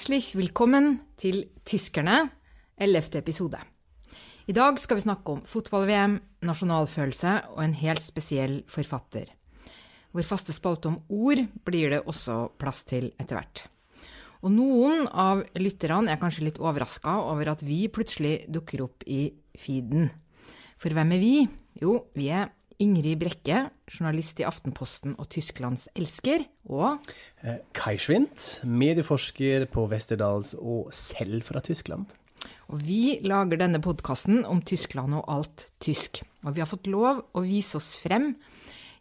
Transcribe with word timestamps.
Herzlich 0.00 0.32
willkommen 0.32 1.02
til 1.20 1.42
Tyskerne, 1.68 2.30
11. 2.80 3.18
episode. 3.18 3.58
I 4.48 4.54
dag 4.56 4.78
skal 4.80 4.96
vi 4.96 5.02
snakke 5.04 5.34
om 5.34 5.42
fotball-VM, 5.44 6.14
nasjonalfølelse 6.48 7.32
og 7.50 7.60
en 7.60 7.74
helt 7.76 8.00
spesiell 8.00 8.54
forfatter. 8.64 9.26
Vår 10.16 10.24
faste 10.24 10.56
spalte 10.56 10.88
om 10.88 10.96
ord 11.12 11.42
blir 11.68 11.92
det 11.92 12.00
også 12.08 12.38
plass 12.56 12.80
til 12.88 13.10
etter 13.20 13.36
hvert. 13.36 13.66
Og 14.40 14.56
noen 14.56 15.04
av 15.12 15.44
lytterne 15.60 16.08
er 16.14 16.22
kanskje 16.22 16.46
litt 16.48 16.62
overraska 16.64 17.18
over 17.20 17.52
at 17.52 17.60
vi 17.60 17.82
plutselig 17.92 18.46
dukker 18.48 18.86
opp 18.86 19.04
i 19.04 19.26
feeden. 19.52 20.08
For 20.80 20.96
hvem 20.96 21.12
er 21.12 21.20
vi? 21.20 21.34
Jo, 21.84 22.06
vi 22.16 22.32
er 22.32 22.48
Ingrid 22.80 23.20
Brekke, 23.20 23.66
journalist 23.90 24.40
i 24.40 24.46
Aftenposten 24.48 25.12
og 25.20 25.28
Tysklands 25.32 25.86
elsker, 25.98 26.46
og 26.70 27.02
eh, 27.44 27.60
Kai 27.76 27.98
Schwint, 28.00 28.62
medieforsker 28.64 29.66
på 29.72 29.84
Westerdals 29.90 30.54
og 30.56 30.88
selv 30.96 31.44
fra 31.44 31.60
Tyskland. 31.64 32.08
Og 32.70 32.80
vi 32.86 33.18
lager 33.26 33.60
denne 33.60 33.82
podkasten 33.84 34.44
om 34.48 34.62
Tyskland 34.64 35.16
og 35.18 35.26
alt 35.28 35.66
tysk. 35.82 36.22
Og 36.46 36.54
vi 36.56 36.62
har 36.62 36.70
fått 36.70 36.88
lov 36.88 37.24
å 37.36 37.44
vise 37.44 37.76
oss 37.80 37.92
frem 38.00 38.32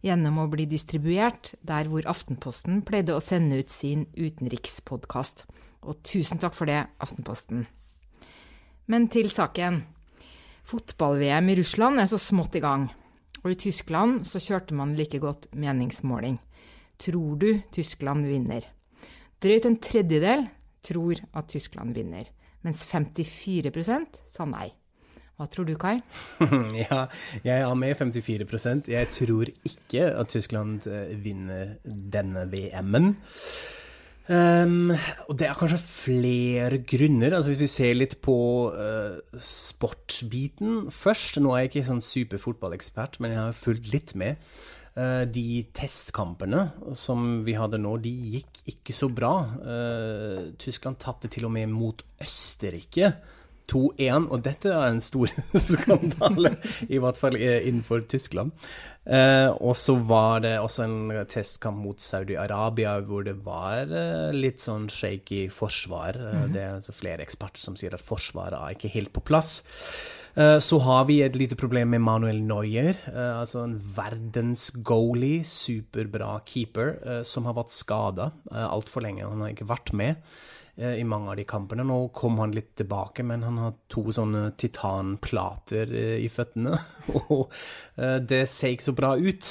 gjennom 0.03 0.41
å 0.41 0.49
bli 0.51 0.65
distribuert 0.67 1.53
der 1.61 1.87
hvor 1.91 2.07
Aftenposten 2.09 2.81
pleide 2.87 3.15
å 3.15 3.23
sende 3.23 3.61
ut 3.61 3.71
sin 3.71 4.07
utenrikspodkast. 4.17 5.45
Og 5.87 6.01
tusen 6.03 6.41
takk 6.41 6.57
for 6.57 6.67
det, 6.67 6.81
Aftenposten. 6.99 7.67
Men 8.89 9.07
til 9.13 9.29
saken. 9.31 9.83
Fotball-VM 10.69 11.53
i 11.53 11.59
Russland 11.61 12.01
er 12.01 12.09
så 12.09 12.19
smått 12.21 12.57
i 12.59 12.63
gang. 12.63 12.89
Og 13.43 13.53
i 13.53 13.59
Tyskland 13.67 14.25
så 14.27 14.41
kjørte 14.43 14.75
man 14.75 14.95
like 14.97 15.19
godt 15.21 15.47
meningsmåling. 15.55 16.39
Tror 16.99 17.37
du 17.39 17.61
Tyskland 17.71 18.27
vinner? 18.27 18.67
Drøyt 19.39 19.65
en 19.69 19.79
tredjedel 19.79 20.49
tror 20.83 21.21
at 21.33 21.47
Tyskland 21.51 21.95
vinner, 21.95 22.27
mens 22.63 22.83
54% 22.87 24.23
sa 24.27 24.47
nei. 24.49 24.67
Hva 25.39 25.47
tror 25.47 25.63
du, 25.69 25.77
Kai? 25.79 26.01
ja, 26.83 27.05
jeg 27.45 27.61
er 27.63 27.75
med 27.79 27.95
54% 27.95 28.89
Jeg 28.91 29.07
tror 29.15 29.47
ikke 29.47 30.09
at 30.11 30.33
Tyskland 30.33 30.83
eh, 30.91 31.13
vinner 31.15 31.77
denne 31.87 32.43
VM-en. 32.51 33.13
Um, 34.29 34.91
og 35.25 35.37
det 35.41 35.47
er 35.49 35.57
kanskje 35.57 35.79
flere 35.81 36.77
grunner. 36.85 37.33
Altså 37.33 37.49
Hvis 37.49 37.63
vi 37.63 37.69
ser 37.71 37.95
litt 37.97 38.19
på 38.21 38.35
uh, 38.69 39.17
sportsbiten 39.41 40.91
først 40.93 41.39
Nå 41.41 41.55
er 41.55 41.63
jeg 41.63 41.71
ikke 41.71 41.87
sånn 41.87 42.03
superfotballekspert, 42.05 43.17
men 43.23 43.33
jeg 43.33 43.41
har 43.41 43.57
fulgt 43.57 43.89
litt 43.93 44.13
med. 44.19 44.37
Uh, 44.93 45.25
de 45.25 45.63
testkampene 45.73 46.67
som 46.97 47.41
vi 47.47 47.57
hadde 47.57 47.81
nå, 47.81 47.95
de 48.03 48.13
gikk 48.37 48.61
ikke 48.75 48.93
så 48.93 49.09
bra. 49.09 49.33
Uh, 49.65 50.53
Tyskland 50.61 51.01
tapte 51.01 51.31
til 51.33 51.49
og 51.49 51.55
med 51.57 51.73
mot 51.73 52.05
Østerrike. 52.21 53.15
2-1, 53.69 54.29
og 54.29 54.43
dette 54.45 54.71
er 54.73 54.87
en 54.89 55.01
stor 55.03 55.31
skandale, 55.69 56.55
i 56.89 57.01
hvert 57.01 57.19
fall 57.21 57.37
innenfor 57.39 58.05
Tyskland. 58.09 58.55
Eh, 59.09 59.49
og 59.65 59.73
så 59.79 59.95
var 60.05 60.43
det 60.43 60.53
også 60.61 60.83
en 60.85 61.25
testkamp 61.31 61.81
mot 61.81 62.03
Saudi-Arabia 62.03 62.99
hvor 63.07 63.23
det 63.25 63.39
var 63.41 63.89
uh, 63.89 64.29
litt 64.35 64.61
sånn 64.61 64.85
shaky 64.91 65.47
forsvar. 65.49 66.19
Mm 66.19 66.35
-hmm. 66.35 66.53
Det 66.53 66.61
er 66.61 66.75
altså 66.75 66.93
flere 66.93 67.25
eksperter 67.25 67.59
som 67.59 67.75
sier 67.75 67.93
at 67.93 68.05
forsvaret 68.05 68.59
er 68.59 68.75
ikke 68.75 68.93
helt 68.93 69.13
på 69.13 69.25
plass. 69.25 69.63
Så 70.39 70.77
har 70.79 71.05
vi 71.05 71.21
et 71.21 71.35
lite 71.35 71.55
problem 71.55 71.89
med 71.89 72.01
Manuel 72.01 72.41
Neuer, 72.41 72.95
altså 73.11 73.63
en 73.63 73.81
verdensgoalie, 73.95 75.43
superbra 75.43 76.39
keeper, 76.45 77.23
som 77.23 77.45
har 77.45 77.53
vært 77.53 77.71
skada 77.71 78.31
altfor 78.51 79.01
lenge. 79.01 79.27
Han 79.27 79.41
har 79.41 79.49
ikke 79.49 79.67
vært 79.67 79.91
med. 79.91 80.15
Eh, 80.79 80.95
i 80.95 81.03
mange 81.03 81.27
av 81.29 81.35
de 81.35 81.43
kampene. 81.43 81.83
Nå 81.83 81.97
kom 82.15 82.37
han 82.39 82.53
litt 82.55 82.71
tilbake, 82.79 83.23
men 83.27 83.43
han 83.43 83.57
har 83.59 83.73
to 83.91 84.05
sånne 84.15 84.45
titanplater 84.59 85.91
eh, 85.91 86.15
i 86.23 86.29
føttene. 86.31 86.77
Og 87.33 87.49
eh, 87.99 88.15
det 88.23 88.45
ser 88.47 88.77
ikke 88.77 88.87
så 88.87 88.95
bra 88.95 89.09
ut. 89.19 89.49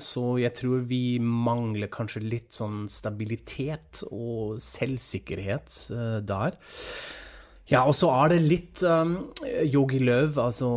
Så 0.00 0.24
jeg 0.40 0.54
tror 0.56 0.86
vi 0.88 1.18
mangler 1.20 1.92
kanskje 1.92 2.24
litt 2.24 2.56
sånn 2.56 2.86
stabilitet 2.88 4.00
og 4.08 4.56
selvsikkerhet 4.62 5.78
der. 6.24 6.56
Ja, 7.66 7.82
og 7.82 7.96
så 7.98 8.12
er 8.14 8.30
det 8.30 8.44
litt 8.46 8.82
um, 8.86 9.16
Løv, 10.06 10.36
altså 10.38 10.68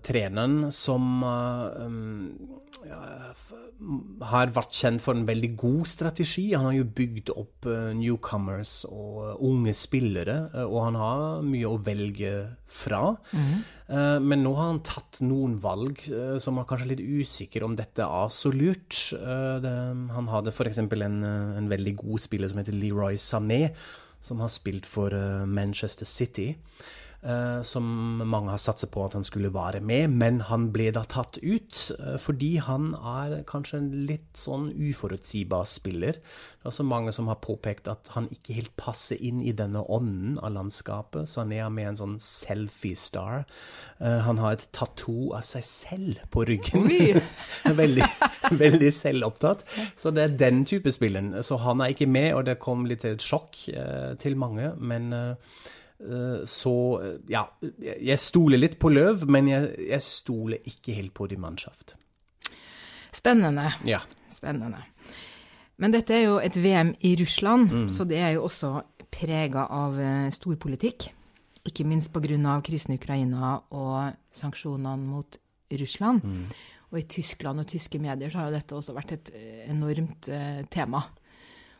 treneren, 0.00 0.70
som 0.72 1.20
um, 1.20 1.98
ja, 2.88 3.02
har 4.26 4.50
vært 4.54 4.74
kjent 4.74 5.02
for 5.02 5.14
en 5.14 5.26
veldig 5.28 5.52
god 5.60 5.86
strategi. 5.86 6.48
Han 6.56 6.66
har 6.66 6.74
jo 6.80 6.86
bygd 6.98 7.30
opp 7.30 7.68
uh, 7.70 7.92
newcomers 7.94 8.82
og 8.88 9.20
uh, 9.22 9.44
unge 9.46 9.74
spillere, 9.78 10.38
uh, 10.54 10.64
og 10.66 10.80
han 10.88 10.98
har 10.98 11.44
mye 11.46 11.68
å 11.70 11.78
velge 11.86 12.32
fra. 12.68 13.14
Mm. 13.32 13.62
men 14.28 14.42
nå 14.44 14.50
har 14.52 14.66
han 14.68 14.80
tatt 14.84 15.22
noen 15.24 15.54
valg 15.62 16.02
som 16.44 16.58
er 16.60 16.66
kanskje 16.68 16.90
litt 16.90 17.00
usikker 17.00 17.64
om 17.64 17.78
dette 17.78 18.04
er 18.04 18.28
så 18.28 18.52
lurt. 18.52 18.98
Han 19.16 20.28
hadde 20.28 20.52
f.eks. 20.52 20.82
En, 20.84 21.16
en 21.24 21.70
veldig 21.72 21.94
god 22.02 22.20
spiller 22.20 22.52
som 22.52 22.60
heter 22.60 22.76
Leroy 22.76 23.16
Sané, 23.16 23.70
som 24.20 24.44
har 24.44 24.52
spilt 24.52 24.84
for 24.84 25.16
Manchester 25.48 26.04
City. 26.04 26.50
Uh, 27.18 27.64
som 27.66 27.82
mange 28.30 28.52
har 28.52 28.60
satset 28.62 28.92
på 28.94 29.02
at 29.02 29.16
han 29.16 29.24
skulle 29.26 29.50
være 29.50 29.80
med, 29.82 30.12
men 30.20 30.36
han 30.46 30.68
ble 30.70 30.92
da 30.94 31.00
tatt 31.02 31.40
ut 31.42 31.74
uh, 31.98 32.14
fordi 32.22 32.52
han 32.62 32.92
er 32.94 33.40
kanskje 33.48 33.80
en 33.80 33.88
litt 34.06 34.38
sånn 34.38 34.68
uforutsigbar 34.70 35.66
spiller. 35.66 36.20
Det 36.22 36.62
er 36.62 36.70
også 36.70 36.86
mange 36.86 37.10
som 37.16 37.26
har 37.26 37.40
påpekt 37.42 37.90
at 37.90 38.12
han 38.14 38.28
ikke 38.30 38.54
helt 38.60 38.70
passer 38.78 39.18
inn 39.18 39.40
i 39.42 39.50
denne 39.50 39.82
ånden 39.82 40.36
av 40.38 40.52
landskapet. 40.54 41.26
Så 41.26 41.42
han 41.42 41.56
er 41.56 41.72
med 41.74 41.88
en 41.88 41.98
sånn 41.98 42.14
selfie-star. 42.22 43.48
Uh, 43.98 44.20
han 44.28 44.38
har 44.38 44.54
et 44.54 44.68
tattoo 44.70 45.32
av 45.34 45.42
seg 45.48 45.66
selv 45.66 46.20
på 46.30 46.44
ryggen. 46.46 46.86
veldig, 47.82 48.06
veldig 48.62 48.92
selvopptatt. 48.94 49.66
Så 49.98 50.14
det 50.14 50.22
er 50.22 50.38
den 50.44 50.62
type 50.70 50.94
spilleren. 50.94 51.34
Så 51.42 51.58
han 51.66 51.82
er 51.82 51.96
ikke 51.96 52.06
med, 52.06 52.30
og 52.38 52.46
det 52.46 52.60
kom 52.62 52.86
litt 52.86 53.02
til 53.02 53.18
et 53.18 53.26
sjokk 53.26 53.58
til 54.22 54.38
mange, 54.38 54.70
men 54.78 55.10
Eh, 55.10 55.34
så 56.46 56.74
eh, 57.02 57.16
ja, 57.32 57.42
jeg 57.82 58.18
stoler 58.22 58.60
litt 58.60 58.78
på 58.78 58.92
Løv, 58.92 59.24
men 59.30 59.50
jeg, 59.50 59.72
jeg 59.88 60.04
stoler 60.06 60.62
ikke 60.68 60.94
helt 60.94 61.14
på 61.16 61.26
de 61.30 61.38
mannschaft. 61.40 61.96
Spennende. 63.14 63.66
Ja. 63.88 64.00
Spennende. 64.30 64.84
Men 65.78 65.94
dette 65.94 66.14
er 66.14 66.24
jo 66.26 66.38
et 66.42 66.56
VM 66.58 66.92
i 67.06 67.14
Russland, 67.18 67.70
mm. 67.70 67.88
så 67.94 68.06
det 68.06 68.18
er 68.22 68.36
jo 68.36 68.46
også 68.46 68.76
prega 69.14 69.66
av 69.74 69.98
eh, 70.02 70.30
storpolitikk. 70.34 71.10
Ikke 71.68 71.84
minst 71.84 72.12
pga. 72.14 72.60
krisen 72.64 72.94
i 72.94 72.98
Ukraina 72.98 73.58
og 73.74 74.14
sanksjonene 74.32 74.96
mot 75.02 75.38
Russland. 75.80 76.22
Mm. 76.24 76.44
Og 76.88 77.02
i 77.02 77.06
Tyskland 77.10 77.60
og 77.60 77.68
tyske 77.68 77.98
medier 78.00 78.30
så 78.30 78.40
har 78.40 78.48
jo 78.48 78.56
dette 78.56 78.76
også 78.76 78.94
vært 78.96 79.12
et 79.18 79.32
enormt 79.68 80.30
eh, 80.32 80.62
tema. 80.70 81.02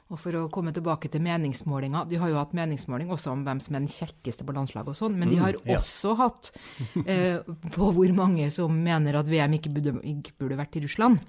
Og 0.08 0.16
for 0.16 0.36
å 0.38 0.46
komme 0.52 0.72
tilbake 0.72 1.10
til 1.12 1.20
meningsmålinga 1.20 2.06
De 2.08 2.16
har 2.20 2.30
jo 2.32 2.38
hatt 2.40 2.54
meningsmåling 2.56 3.10
også 3.12 3.34
om 3.34 3.42
hvem 3.44 3.60
som 3.60 3.76
er 3.76 3.84
den 3.84 3.92
kjekkeste 3.92 4.46
på 4.48 4.54
landslaget 4.56 4.94
og 4.94 4.96
sånn, 4.96 5.18
men 5.20 5.28
de 5.28 5.36
mm, 5.36 5.42
har 5.44 5.58
mm, 5.58 5.66
ja. 5.68 5.80
også 5.80 6.14
hatt 6.18 6.52
eh, 7.04 7.42
på 7.74 7.90
hvor 7.96 8.14
mange 8.16 8.48
som 8.54 8.72
mener 8.72 9.20
at 9.20 9.28
VM 9.28 9.58
ikke 9.58 9.74
burde, 9.74 9.98
ikke 10.00 10.38
burde, 10.40 10.60
vært 10.60 10.80
i 10.80 10.84
Russland. 10.86 11.20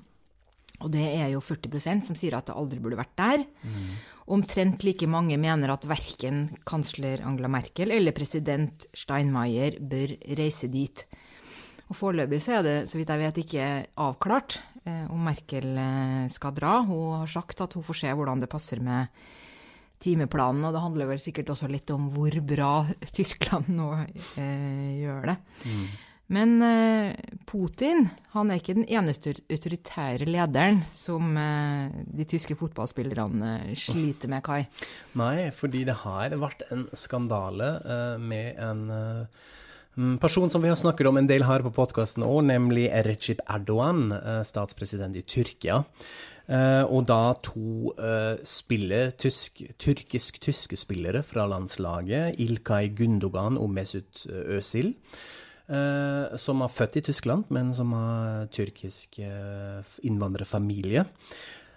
Og 0.79 0.93
det 0.93 1.03
er 1.11 1.27
jo 1.33 1.41
40% 1.43 2.07
som 2.07 2.15
sier 2.15 2.37
at 2.37 2.47
det 2.47 2.55
aldri 2.55 2.79
burde 2.79 3.01
vært 3.01 3.17
der. 3.19 3.43
Mm. 3.67 3.89
Omtrent 4.37 4.85
like 4.87 5.09
mange 5.11 5.35
mener 5.41 5.73
at 5.73 5.87
verken 5.89 6.45
kansler 6.67 7.25
Angela 7.27 7.51
Merkel 7.51 7.91
eller 7.91 8.15
president 8.15 8.87
Steinmeier 8.95 9.75
bør 9.83 10.15
reise 10.39 10.71
dit. 10.71 11.03
Og 11.89 11.97
foreløpig 11.97 12.41
så 12.43 12.59
er 12.59 12.65
det, 12.65 12.77
så 12.89 12.99
vidt 12.99 13.09
jeg 13.09 13.21
vet, 13.23 13.39
ikke 13.43 13.67
avklart 14.05 14.59
eh, 14.85 15.05
om 15.09 15.23
Merkel 15.25 15.71
eh, 15.73 16.25
skal 16.31 16.53
dra. 16.57 16.79
Hun 16.85 17.23
har 17.23 17.31
sagt 17.31 17.63
at 17.65 17.77
hun 17.77 17.85
får 17.85 18.03
se 18.03 18.11
hvordan 18.13 18.43
det 18.43 18.51
passer 18.51 18.83
med 18.85 19.09
timeplanen, 19.99 20.63
og 20.63 20.75
det 20.75 20.83
handler 20.83 21.09
vel 21.09 21.23
sikkert 21.23 21.49
også 21.55 21.67
litt 21.71 21.89
om 21.91 22.11
hvor 22.13 22.37
bra 22.45 22.73
Tyskland 23.17 23.73
nå 23.73 23.89
eh, 24.39 25.01
gjør 25.01 25.33
det. 25.33 25.39
Mm. 25.65 25.89
Men 26.29 26.61
eh, 26.61 27.15
Putin 27.49 28.05
han 28.35 28.51
er 28.51 28.59
ikke 28.61 28.75
den 28.77 28.85
eneste 28.85 29.33
autoritære 29.49 30.27
lederen 30.29 30.83
som 30.93 31.33
eh, 31.41 31.89
de 32.05 32.27
tyske 32.29 32.53
fotballspillerne 32.59 33.55
eh, 33.63 33.71
sliter 33.73 34.29
med, 34.29 34.43
Kai. 34.45 34.61
Nei, 35.17 35.49
fordi 35.57 35.81
det 35.89 35.97
har 36.03 36.37
vært 36.37 36.67
en 36.69 36.85
skandale 36.93 37.71
med 38.21 38.61
en 38.61 38.85
person 40.19 40.49
som 40.49 40.61
vi 40.61 40.69
har 40.71 40.77
snakket 40.79 41.07
om 41.09 41.17
en 41.19 41.27
del 41.27 41.43
her 41.47 41.63
på 41.65 41.73
podkasten 41.75 42.23
òg, 42.23 42.43
nemlig 42.47 42.87
Recep 43.05 43.41
Erdogan, 43.49 44.11
eh, 44.15 44.41
statspresident 44.47 45.15
i 45.15 45.23
Tyrkia. 45.23 45.83
Eh, 46.49 46.83
og 46.83 47.05
da 47.09 47.33
to 47.43 47.93
eh, 47.97 48.37
spiller, 48.43 49.11
tysk, 49.11 49.61
tyrkisk-tyske 49.77 50.77
spillere 50.79 51.23
fra 51.23 51.45
landslaget, 51.45 52.39
Ilkay 52.39 52.89
Gundogan 52.95 53.57
og 53.57 53.69
Mesut 53.69 54.25
Özil. 54.29 54.95
Som 55.69 56.63
er 56.65 56.71
født 56.73 56.95
i 56.97 57.01
Tyskland, 57.05 57.43
men 57.53 57.67
som 57.77 57.91
har 57.93 58.47
tyrkisk 58.49 59.19
innvandrerfamilie. 60.01 61.03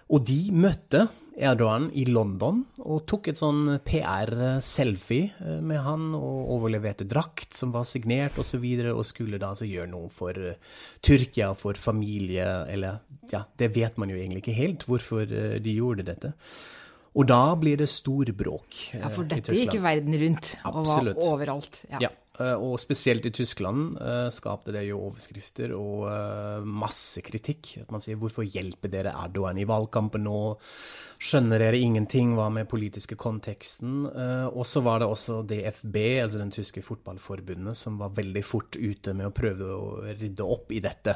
Og 0.09 0.23
de 0.25 0.49
møtte 0.49 1.03
Erdogan 1.33 1.87
i 1.97 2.05
London 2.05 2.61
og 2.83 3.05
tok 3.09 3.31
et 3.31 3.39
sånn 3.39 3.79
PR-selfie 3.85 5.31
eh, 5.41 5.61
med 5.65 5.81
han 5.81 6.11
og 6.17 6.51
overleverte 6.57 7.07
drakt 7.09 7.57
som 7.57 7.73
var 7.73 7.87
signert 7.89 8.37
osv., 8.37 8.43
og, 8.43 8.49
så 8.53 8.61
videre, 8.61 8.93
og 8.93 9.07
skulle 9.07 9.39
da 9.41 9.53
altså 9.53 9.65
gjøre 9.65 9.89
noe 9.89 10.11
for 10.13 10.37
uh, 10.37 10.77
Tyrkia, 11.01 11.53
for 11.57 11.79
familie, 11.79 12.45
eller 12.69 13.01
ja, 13.31 13.43
det 13.57 13.71
vet 13.73 13.97
man 13.97 14.11
jo 14.11 14.19
egentlig 14.19 14.43
ikke 14.43 14.57
helt 14.57 14.85
hvorfor 14.85 15.25
uh, 15.25 15.57
de 15.63 15.77
gjorde 15.77 16.05
dette. 16.11 16.33
Og 17.13 17.27
da 17.29 17.53
blir 17.57 17.77
det 17.81 17.89
stor 17.93 18.29
bråk. 18.33 18.77
Ja, 18.97 19.09
for 19.13 19.29
dette 19.29 19.53
gikk 19.53 19.77
jo 19.77 19.83
verden 19.83 20.17
rundt 20.17 20.55
og 20.65 20.85
var 20.89 21.09
overalt. 21.13 21.83
Ja. 21.91 22.07
ja. 22.07 22.11
Eh, 22.41 22.55
og 22.57 22.79
spesielt 22.81 23.27
i 23.29 23.31
Tyskland 23.33 23.99
skapte 24.33 24.73
det 24.73 24.87
jo 24.87 24.97
overskrifter 25.11 25.75
og 25.77 26.65
masse 26.65 27.21
kritikk. 27.21 27.75
At 27.83 27.93
man 27.93 28.01
sier 28.01 28.17
'hvorfor 28.17 28.49
hjelper 28.49 28.89
dere 28.89 29.13
Erdogan 29.13 29.61
i 29.61 29.67
valgkampen 29.69 30.25
nå'? 30.25 30.57
Skjønner 31.23 31.61
dere 31.61 31.77
ingenting? 31.79 32.33
Hva 32.35 32.49
med 32.51 32.67
politiske 32.67 33.15
konteksten? 33.15 34.01
Uh, 34.11 34.51
og 34.51 34.67
så 34.67 34.81
var 34.83 34.99
det 34.99 35.07
også 35.07 35.39
DFB, 35.47 36.19
altså 36.19 36.35
den 36.41 36.51
tyske 36.51 36.81
fotballforbundet, 36.83 37.77
som 37.79 37.95
var 38.01 38.11
veldig 38.17 38.41
fort 38.43 38.75
ute 38.75 39.13
med 39.15 39.27
å 39.29 39.35
prøve 39.35 39.63
å 39.71 40.03
rydde 40.09 40.43
opp 40.43 40.71
i 40.75 40.79
dette. 40.83 41.15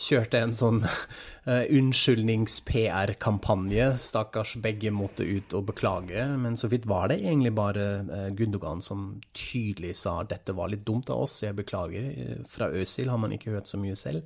Kjørte 0.00 0.38
en 0.40 0.54
sånn 0.56 0.80
unnskyldnings-PR-kampanje. 1.78 3.98
Stakkars 4.00 4.56
begge 4.64 4.90
måtte 4.94 5.24
ut 5.28 5.52
og 5.58 5.66
beklage. 5.74 6.24
Men 6.40 6.56
så 6.56 6.68
vidt 6.72 6.86
var 6.88 7.08
det 7.12 7.20
egentlig 7.20 7.52
bare 7.56 8.04
Gundogan 8.32 8.80
som 8.80 9.20
tydelig 9.36 9.96
sa 10.00 10.22
dette 10.24 10.52
var 10.56 10.68
litt 10.72 10.86
dumt 10.88 11.10
av 11.12 11.20
oss, 11.26 11.42
jeg 11.44 11.52
beklager. 11.60 12.08
Fra 12.48 12.72
Øsil 12.72 13.12
har 13.12 13.20
man 13.20 13.32
ikke 13.36 13.52
hørt 13.58 13.68
så 13.68 13.76
mye 13.80 13.96
selv. 14.00 14.24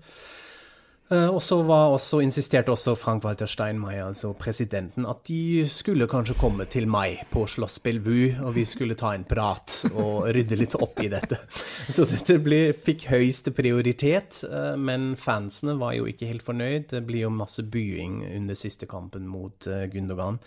Eh, 1.08 1.28
og 1.30 1.38
så 1.42 1.60
også, 1.62 2.18
insisterte 2.24 2.72
også 2.72 2.96
Frank-Walter 2.98 3.46
Steinmeier, 3.46 4.08
altså 4.08 4.32
presidenten, 4.34 5.06
at 5.06 5.20
de 5.28 5.62
skulle 5.70 6.08
kanskje 6.10 6.34
komme 6.40 6.66
til 6.66 6.88
meg 6.90 7.20
på 7.30 7.44
Slåss 7.46 7.78
Bellevue, 7.84 8.32
og 8.42 8.56
vi 8.56 8.64
skulle 8.66 8.96
ta 8.98 9.12
en 9.14 9.26
prat 9.28 9.84
og 9.92 10.26
rydde 10.34 10.58
litt 10.58 10.74
opp 10.74 10.98
i 11.04 11.10
dette. 11.12 11.38
Så 11.94 12.08
dette 12.10 12.40
ble, 12.42 12.72
fikk 12.74 13.06
høyeste 13.12 13.54
prioritet, 13.54 14.40
eh, 14.48 14.74
men 14.74 15.12
fansene 15.20 15.76
var 15.78 15.94
jo 15.94 16.08
ikke 16.10 16.32
helt 16.32 16.46
fornøyd. 16.46 16.88
Det 16.90 17.04
blir 17.06 17.28
jo 17.28 17.30
masse 17.34 17.62
bying 17.62 18.18
under 18.32 18.58
siste 18.58 18.90
kampen 18.90 19.30
mot 19.30 19.68
eh, 19.70 19.86
Gundogan. 19.92 20.40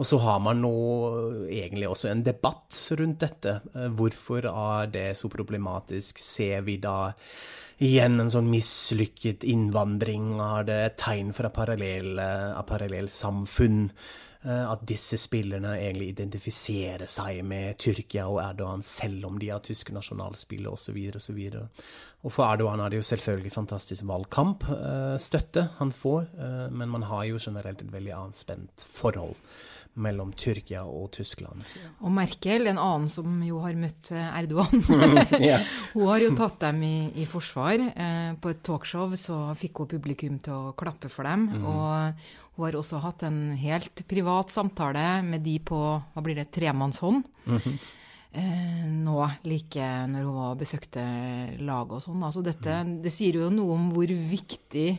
Og 0.00 0.08
så 0.08 0.22
har 0.24 0.40
man 0.40 0.64
nå 0.64 0.72
egentlig 1.44 1.90
også 1.90 2.08
en 2.14 2.24
debatt 2.24 2.80
rundt 2.96 3.20
dette. 3.20 3.58
Hvorfor 3.96 4.48
er 4.48 4.88
det 4.92 5.06
så 5.20 5.28
problematisk? 5.32 6.20
Ser 6.22 6.64
vi 6.64 6.80
da 6.80 7.12
igjen 7.82 8.20
en 8.20 8.30
sånn 8.32 8.50
mislykket 8.52 9.44
innvandring? 9.44 10.40
Er 10.40 10.62
det 10.68 10.78
et 10.84 10.98
tegn 11.02 11.32
fra 11.36 11.48
parallellsamfunn? 11.50 13.90
Eh, 14.46 14.66
at 14.70 14.84
disse 14.86 15.18
spillerne 15.18 15.72
egentlig 15.74 16.12
identifiserer 16.12 17.08
seg 17.10 17.40
med 17.46 17.80
Tyrkia 17.82 18.28
og 18.30 18.38
Erdogan, 18.44 18.84
selv 18.86 19.26
om 19.26 19.40
de 19.42 19.48
har 19.50 19.64
tyske 19.64 19.94
nasjonalspillere 19.96 20.76
osv. 20.76 20.98
osv. 21.18 21.40
Og 22.22 22.30
for 22.30 22.46
Erdogan 22.46 22.84
er 22.84 22.92
det 22.92 23.00
jo 23.00 23.08
selvfølgelig 23.10 23.56
fantastisk 23.56 24.06
valgkampstøtte 24.06 25.64
eh, 25.64 25.72
han 25.80 25.90
får, 25.90 26.28
eh, 26.38 26.66
men 26.70 26.94
man 26.94 27.08
har 27.10 27.26
jo 27.26 27.42
generelt 27.42 27.82
et 27.82 27.92
veldig 27.92 28.14
anspent 28.20 28.86
forhold 28.86 29.34
mellom 29.96 30.32
Tyrkia 30.36 30.82
og 30.84 31.08
Tyskland. 31.16 31.64
Og 32.04 32.12
Merkel, 32.12 32.68
en 32.68 32.80
annen 32.80 33.08
som 33.12 33.38
jo 33.44 33.60
har 33.64 33.76
møtt 33.78 34.10
eh, 34.12 34.38
Erdogan, 34.40 34.82
hun 35.94 36.08
har 36.10 36.22
jo 36.22 36.32
tatt 36.36 36.58
dem 36.66 36.82
i, 36.84 36.96
i 37.22 37.26
forsvar. 37.28 37.80
Eh, 37.80 38.30
på 38.40 38.52
et 38.52 38.62
talkshow 38.66 39.14
så 39.18 39.40
fikk 39.58 39.82
hun 39.82 39.92
publikum 39.96 40.38
til 40.42 40.54
å 40.70 40.74
klappe 40.76 41.10
for 41.12 41.28
dem. 41.28 41.48
Mm. 41.54 41.68
Og 41.72 42.56
hun 42.56 42.66
har 42.66 42.80
også 42.80 43.00
hatt 43.04 43.24
en 43.28 43.40
helt 43.60 44.04
privat 44.08 44.52
samtale 44.52 45.22
med 45.26 45.44
de 45.46 45.58
på 45.64 45.80
hva 45.80 46.24
blir 46.24 46.36
det, 46.38 46.50
tremannshånd. 46.52 47.24
Mm 47.46 47.58
-hmm. 47.58 47.78
eh, 48.32 48.84
nå 48.92 49.30
like 49.44 49.86
når 50.12 50.24
hun 50.24 50.34
var 50.34 50.56
besøkte 50.56 51.04
laget 51.58 51.92
og 51.92 52.02
sånn. 52.02 52.22
Altså 52.22 52.42
dette, 52.42 52.82
mm. 52.84 53.02
det 53.02 53.12
sier 53.12 53.34
jo 53.34 53.50
noe 53.50 53.72
om 53.74 53.92
hvor 53.92 54.06
viktig 54.06 54.90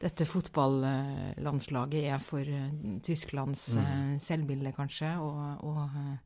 dette 0.00 0.24
fotballandslaget 0.24 2.06
er 2.08 2.16
for 2.24 2.40
eh, 2.40 2.72
Tysklands 3.04 3.76
mm. 3.76 3.82
Eh, 3.82 4.16
selvbilde, 4.24 4.72
kanskje. 4.76 5.10
Og, 5.20 5.40
og, 5.68 5.80
eh, 5.84 6.16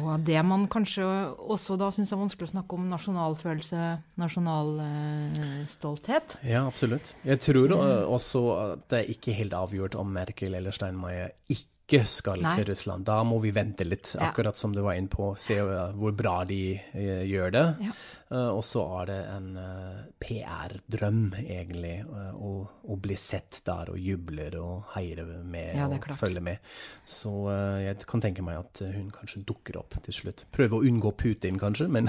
og, 0.00 0.20
det 0.24 0.40
man 0.48 0.64
kanskje 0.72 1.04
også 1.52 1.76
da 1.80 1.90
syns 1.92 2.12
er 2.14 2.22
vanskelig 2.22 2.48
å 2.48 2.54
snakke 2.54 2.72
om 2.78 2.84
nasjonalfølelse, 2.88 3.80
nasjonalstolthet. 4.22 6.28
Ja, 6.48 6.60
absolutt. 6.64 7.06
Jeg 7.28 7.38
tror 7.44 7.68
også 7.76 8.40
at 8.56 8.88
det 8.88 8.98
er 9.02 9.12
ikke 9.16 9.36
helt 9.36 9.52
avgjort 9.58 9.94
om 10.00 10.08
Merkel 10.16 10.52
eller 10.56 10.72
Steinmeier 10.72 11.28
ikke 11.52 11.71
ikke 11.92 12.08
skal 12.08 12.42
Nei. 12.42 12.54
til 12.58 12.68
Russland. 12.70 13.04
Da 13.06 13.18
må 13.26 13.38
vi 13.42 13.52
vente 13.54 13.84
litt, 13.84 14.14
akkurat 14.20 14.56
som 14.56 14.72
du 14.74 14.80
var 14.84 14.96
inne 14.96 15.12
på. 15.12 15.32
Se 15.40 15.58
hvor 15.60 16.14
bra 16.16 16.42
de 16.48 16.62
uh, 16.78 17.22
gjør 17.28 17.54
det. 17.54 17.64
Ja. 17.84 17.94
Uh, 18.32 18.48
og 18.56 18.62
så 18.64 18.84
er 19.02 19.10
det 19.10 19.18
en 19.28 19.48
uh, 19.60 19.98
PR-drøm, 20.22 21.20
egentlig, 21.42 21.98
å, 22.08 22.52
å, 22.64 22.96
bli 23.02 23.18
sett 23.20 23.60
der 23.66 23.92
og 23.92 24.00
jubler 24.00 24.56
og 24.62 24.94
heier 24.94 25.20
med 25.44 25.76
ja, 25.76 25.90
og 25.90 26.08
følger 26.20 26.44
med. 26.44 26.72
Så 27.04 27.34
jeg 27.82 28.00
kan 28.08 28.24
tenke 28.24 28.44
meg 28.46 28.62
at 28.62 28.84
hun 28.94 29.12
kanskje 29.12 29.44
dukker 29.48 29.76
opp 29.82 29.98
til 30.06 30.16
slutt. 30.16 30.46
Prøve 30.54 30.80
å 30.80 30.88
unngå 30.88 31.12
Putin, 31.18 31.60
kanskje, 31.60 31.90
men 31.92 32.08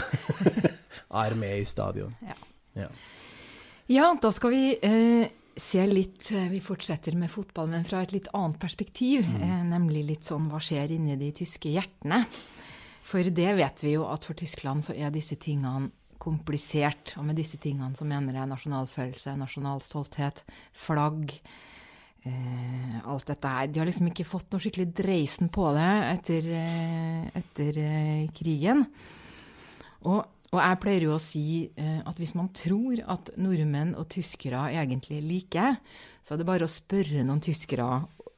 er 1.23 1.39
med 1.39 1.59
i 1.59 1.67
stadion. 1.67 2.15
Ja. 2.23 2.39
ja. 2.85 2.91
ja 3.91 4.11
da 4.23 4.31
skal 4.31 4.55
vi 4.55 4.65
se 5.59 5.83
litt 5.87 6.31
eh, 6.31 6.49
Vi 6.51 6.59
fortsetter 6.63 7.15
med 7.19 7.31
fotball, 7.31 7.69
men 7.71 7.87
fra 7.87 8.03
et 8.03 8.13
litt 8.15 8.29
annet 8.33 8.59
perspektiv. 8.61 9.27
Mm. 9.27 9.41
Eh, 9.41 9.63
nemlig 9.71 10.05
litt 10.07 10.29
sånn 10.29 10.49
hva 10.51 10.61
skjer 10.63 10.95
inni 10.95 11.17
de 11.19 11.31
tyske 11.35 11.73
hjertene? 11.73 12.23
For 13.03 13.27
det 13.27 13.51
vet 13.59 13.83
vi 13.83 13.97
jo 13.97 14.07
at 14.07 14.25
for 14.25 14.37
Tyskland 14.39 14.85
så 14.85 14.95
er 14.95 15.11
disse 15.13 15.35
tingene 15.41 15.91
komplisert. 16.23 17.15
Og 17.19 17.27
med 17.27 17.37
disse 17.37 17.59
tingene 17.61 17.97
så 17.97 18.07
mener 18.07 18.39
jeg 18.39 18.51
nasjonalfølelse, 18.51 19.35
nasjonal 19.39 19.83
stolthet, 19.83 20.43
flagg. 20.85 21.35
Eh, 22.23 22.99
alt 23.11 23.27
dette 23.27 23.49
her. 23.51 23.67
De 23.67 23.81
har 23.81 23.89
liksom 23.89 24.07
ikke 24.07 24.27
fått 24.27 24.53
noe 24.53 24.63
skikkelig 24.63 24.93
dreisen 24.95 25.51
på 25.51 25.67
det 25.75 25.89
etter, 26.13 26.47
eh, 26.55 27.25
etter 27.41 27.79
eh, 27.81 28.29
krigen. 28.35 28.85
Og 30.07 30.23
og 30.53 30.59
jeg 30.61 30.79
pleier 30.83 31.07
jo 31.07 31.15
å 31.15 31.21
si 31.21 31.45
eh, 31.73 31.99
at 32.05 32.19
hvis 32.21 32.35
man 32.37 32.51
tror 32.53 33.01
at 33.09 33.33
nordmenn 33.41 33.95
og 33.97 34.05
tyskere 34.13 34.67
egentlig 34.71 35.21
liker, 35.25 35.73
like, 35.73 36.21
så 36.23 36.35
er 36.35 36.41
det 36.41 36.47
bare 36.47 36.67
å 36.67 36.71
spørre 36.71 37.25
noen 37.25 37.41
tyskere 37.43 37.87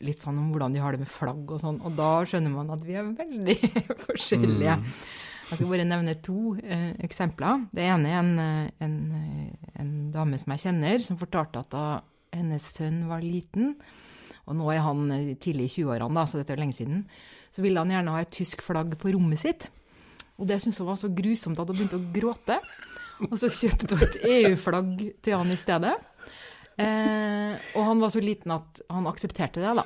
litt 0.05 0.19
sånn 0.19 0.39
om 0.39 0.49
hvordan 0.53 0.75
de 0.75 0.81
har 0.83 0.95
det 0.95 1.03
med 1.03 1.11
flagg 1.11 1.51
og 1.55 1.61
sånn, 1.61 1.79
og 1.85 1.95
da 1.97 2.09
skjønner 2.27 2.51
man 2.51 2.73
at 2.73 2.83
vi 2.85 2.97
er 2.99 3.11
veldig 3.15 3.55
forskjellige. 4.07 4.79
Mm. 4.81 4.91
Jeg 5.45 5.59
skal 5.59 5.69
bare 5.69 5.85
nevne 5.85 6.15
to 6.25 6.55
eh, 6.57 6.95
eksempler. 7.05 7.67
Det 7.75 7.85
ene 7.85 8.09
er 8.09 8.17
en, 8.17 8.31
eh, 8.41 8.71
en, 8.81 8.97
eh, 9.19 9.69
en, 9.81 9.93
dame 10.13 10.39
som 10.41 10.55
jeg 10.55 10.63
kjenner, 10.65 10.97
som 11.05 11.19
fortalte 11.21 11.61
at 11.61 11.69
da 11.75 11.85
hennes 12.33 12.65
sønn 12.65 13.03
var 13.11 13.21
liten, 13.23 13.75
og 14.45 14.57
nå 14.57 14.67
er 14.73 14.81
han 14.85 15.07
tidlig 15.41 15.69
i 15.69 15.73
20-årene, 15.77 16.25
så 16.25 16.41
dette 16.41 16.53
er 16.53 16.61
lenge 16.61 16.77
siden, 16.77 17.05
så 17.53 17.63
ville 17.65 17.81
han 17.81 17.93
gjerne 17.93 18.13
ha 18.13 18.21
et 18.21 18.33
tysk 18.33 18.65
flagg 18.65 18.93
på 19.01 19.13
rommet 19.13 19.41
sitt. 19.41 19.69
Og 20.35 20.49
det 20.49 20.59
syntes 20.61 20.81
hun 20.81 20.89
var 20.89 20.99
så 20.99 21.11
grusomt 21.15 21.59
at 21.61 21.69
hun 21.71 21.77
begynte 21.77 21.99
å 21.99 22.09
gråte. 22.15 22.59
Og 23.29 23.37
så 23.39 23.49
kjøpte 23.51 23.95
hun 23.95 24.07
et 24.07 24.17
EU-flagg 24.27 24.95
til 25.23 25.37
han 25.37 25.53
i 25.53 25.59
stedet. 25.59 25.93
Eh, 26.75 27.53
og 27.77 27.85
han 27.87 28.01
var 28.03 28.11
så 28.11 28.23
liten 28.23 28.51
at 28.55 28.81
han 28.91 29.07
aksepterte 29.07 29.63
det, 29.63 29.75
da. 29.79 29.85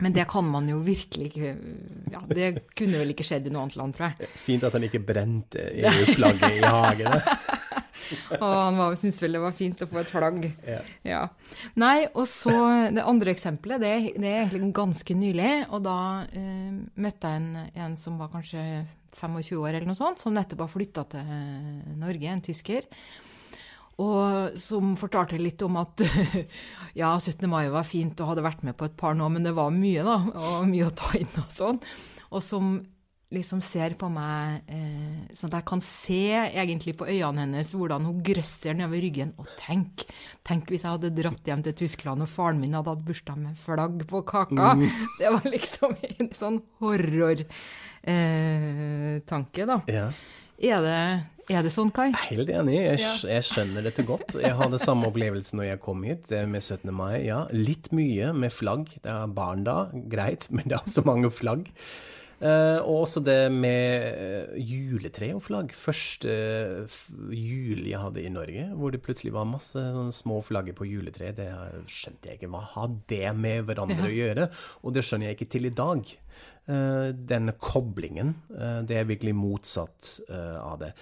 Men 0.00 0.12
det 0.12 0.24
kan 0.30 0.46
man 0.48 0.66
jo 0.66 0.80
virkelig 0.82 1.28
ikke 1.28 1.50
ja, 2.10 2.22
Det 2.26 2.46
kunne 2.74 2.98
vel 2.98 3.12
ikke 3.12 3.26
skjedd 3.26 3.46
i 3.46 3.52
noe 3.54 3.66
annet 3.66 3.76
land, 3.78 3.94
tror 3.94 4.10
jeg. 4.10 4.30
Fint 4.42 4.64
at 4.66 4.74
han 4.74 4.86
ikke 4.88 5.02
brente 5.06 5.68
EU-flagget 5.82 6.56
i 6.58 6.64
hagen. 6.66 7.20
og 8.40 8.56
han 8.56 8.96
syntes 8.98 9.20
vel 9.22 9.38
det 9.38 9.42
var 9.44 9.54
fint 9.54 9.84
å 9.84 9.88
få 9.90 10.00
et 10.02 10.10
flagg. 10.10 10.48
Ja. 10.66 10.80
ja. 11.06 11.20
Nei, 11.78 12.08
og 12.10 12.26
så 12.30 12.56
det 12.90 13.06
andre 13.06 13.36
eksempelet, 13.36 13.84
det, 13.84 13.92
det, 14.16 14.26
er 14.26 14.42
egentlig 14.42 14.72
ganske 14.74 15.16
nylig. 15.18 15.52
Og 15.70 15.84
da 15.86 16.00
eh, 16.26 16.74
møtte 17.04 17.30
jeg 17.30 17.44
en, 17.44 17.70
en 17.86 17.96
som 18.00 18.18
var 18.18 18.32
kanskje 18.34 18.64
25 19.18 19.60
år 19.60 19.74
eller 19.74 19.88
noe 19.88 19.98
sånt, 19.98 20.22
som 20.22 20.34
nettopp 20.36 20.64
har 20.66 20.72
flytta 20.72 21.04
til 21.12 21.34
eh, 21.36 21.92
Norge, 22.00 22.30
en 22.32 22.44
tysker. 22.44 22.88
Og 24.02 24.56
som 24.58 24.94
fortalte 24.98 25.38
litt 25.40 25.62
om 25.66 25.76
at 25.80 26.02
ja, 27.00 27.12
17. 27.18 27.44
mai 27.50 27.66
var 27.72 27.86
fint 27.86 28.18
og 28.22 28.32
hadde 28.32 28.46
vært 28.46 28.64
med 28.66 28.76
på 28.78 28.88
et 28.88 28.96
par 28.98 29.16
nå, 29.18 29.28
men 29.32 29.44
det 29.46 29.54
var 29.56 29.74
mye, 29.74 30.04
da. 30.06 30.16
Og 30.56 30.66
mye 30.70 30.88
å 30.88 30.96
ta 30.96 31.12
inn 31.18 31.30
og 31.42 31.52
sånn. 31.52 31.82
Og 32.32 32.42
som 32.44 32.74
liksom 33.32 33.62
ser 33.64 33.96
på 34.00 34.08
meg 34.12 34.68
eh, 34.70 35.32
sånn 35.36 35.50
at 35.50 35.60
jeg 35.60 35.68
kan 35.70 35.82
se 35.84 36.22
egentlig 36.48 36.94
på 37.00 37.08
øynene 37.08 37.46
hennes 37.46 37.72
hvordan 37.76 38.06
hun 38.08 38.20
grøsser 38.24 38.76
nedover 38.76 39.02
ryggen. 39.04 39.32
Og 39.40 39.48
tenk, 39.60 40.04
tenk 40.46 40.70
hvis 40.72 40.84
jeg 40.84 40.96
hadde 40.96 41.12
dratt 41.16 41.48
hjem 41.48 41.64
til 41.66 41.76
Tyskland 41.84 42.24
og 42.24 42.30
faren 42.30 42.60
min 42.62 42.76
hadde 42.76 42.92
hatt 42.92 43.06
bursdag 43.06 43.40
med 43.40 43.58
flagg 43.62 44.04
på 44.10 44.22
kaka. 44.28 44.74
Mm. 44.78 44.86
Det 45.20 45.32
var 45.32 45.48
liksom 45.48 45.96
en 46.12 46.32
sånn 46.36 46.62
horror 46.82 47.42
eh, 47.42 49.18
tanke, 49.28 49.68
da. 49.68 49.82
Ja. 49.90 50.08
Er 50.62 50.84
det, 50.84 50.98
er 51.50 51.64
det 51.66 51.72
sånn, 51.74 51.90
Kai? 51.94 52.12
Helt 52.28 52.50
enig, 52.54 52.76
jeg, 52.76 53.00
jeg, 53.26 53.44
skjønner 53.48 53.82
dette 53.82 54.04
godt. 54.06 54.36
Jeg 54.38 54.54
hadde 54.60 54.78
samme 54.78 55.08
opplevelse 55.08 55.56
når 55.58 55.72
jeg 55.72 55.80
kom 55.82 56.04
hit 56.06 56.30
med 56.30 56.62
17. 56.62 56.92
mai. 56.94 57.24
Ja, 57.26 57.44
litt 57.50 57.90
mye 57.96 58.30
med 58.36 58.54
flagg. 58.54 58.92
Det 59.02 59.10
er 59.10 59.32
barn 59.34 59.64
da, 59.66 59.88
greit, 60.12 60.46
men 60.54 60.68
det 60.70 60.78
er 60.78 60.92
så 60.92 61.02
mange 61.08 61.32
flagg. 61.34 61.66
Uh, 62.42 62.82
og 62.82 63.04
også 63.04 63.20
det 63.22 63.52
med 63.54 64.06
uh, 64.18 64.56
juletre 64.58 65.28
og 65.36 65.44
flagg. 65.44 65.70
Første 65.78 66.32
uh, 66.82 66.96
jul 67.30 67.84
jeg 67.86 68.00
hadde 68.02 68.24
i 68.24 68.32
Norge, 68.34 68.64
hvor 68.74 68.90
det 68.90 69.02
plutselig 69.04 69.30
var 69.36 69.46
masse 69.46 69.78
sånne 69.78 70.14
små 70.14 70.40
flagger 70.42 70.74
på 70.74 70.88
juletre. 70.90 71.30
Det 71.36 71.46
skjønte 71.86 72.32
jeg 72.32 72.40
ikke. 72.40 72.50
Hva 72.50 72.64
har 72.74 72.96
det 73.12 73.28
med 73.38 73.68
hverandre 73.68 74.08
å 74.08 74.16
gjøre? 74.16 74.48
Og 74.82 74.96
det 74.96 75.06
skjønner 75.06 75.30
jeg 75.30 75.38
ikke 75.38 75.52
til 75.54 75.70
i 75.70 75.76
dag. 75.82 76.14
Den 76.62 77.50
koblingen. 77.58 78.36
det 78.86 78.94
er 78.94 79.08
virkelig 79.08 79.32
motsatt 79.34 80.12
av 80.30 80.76
det. 80.78 80.92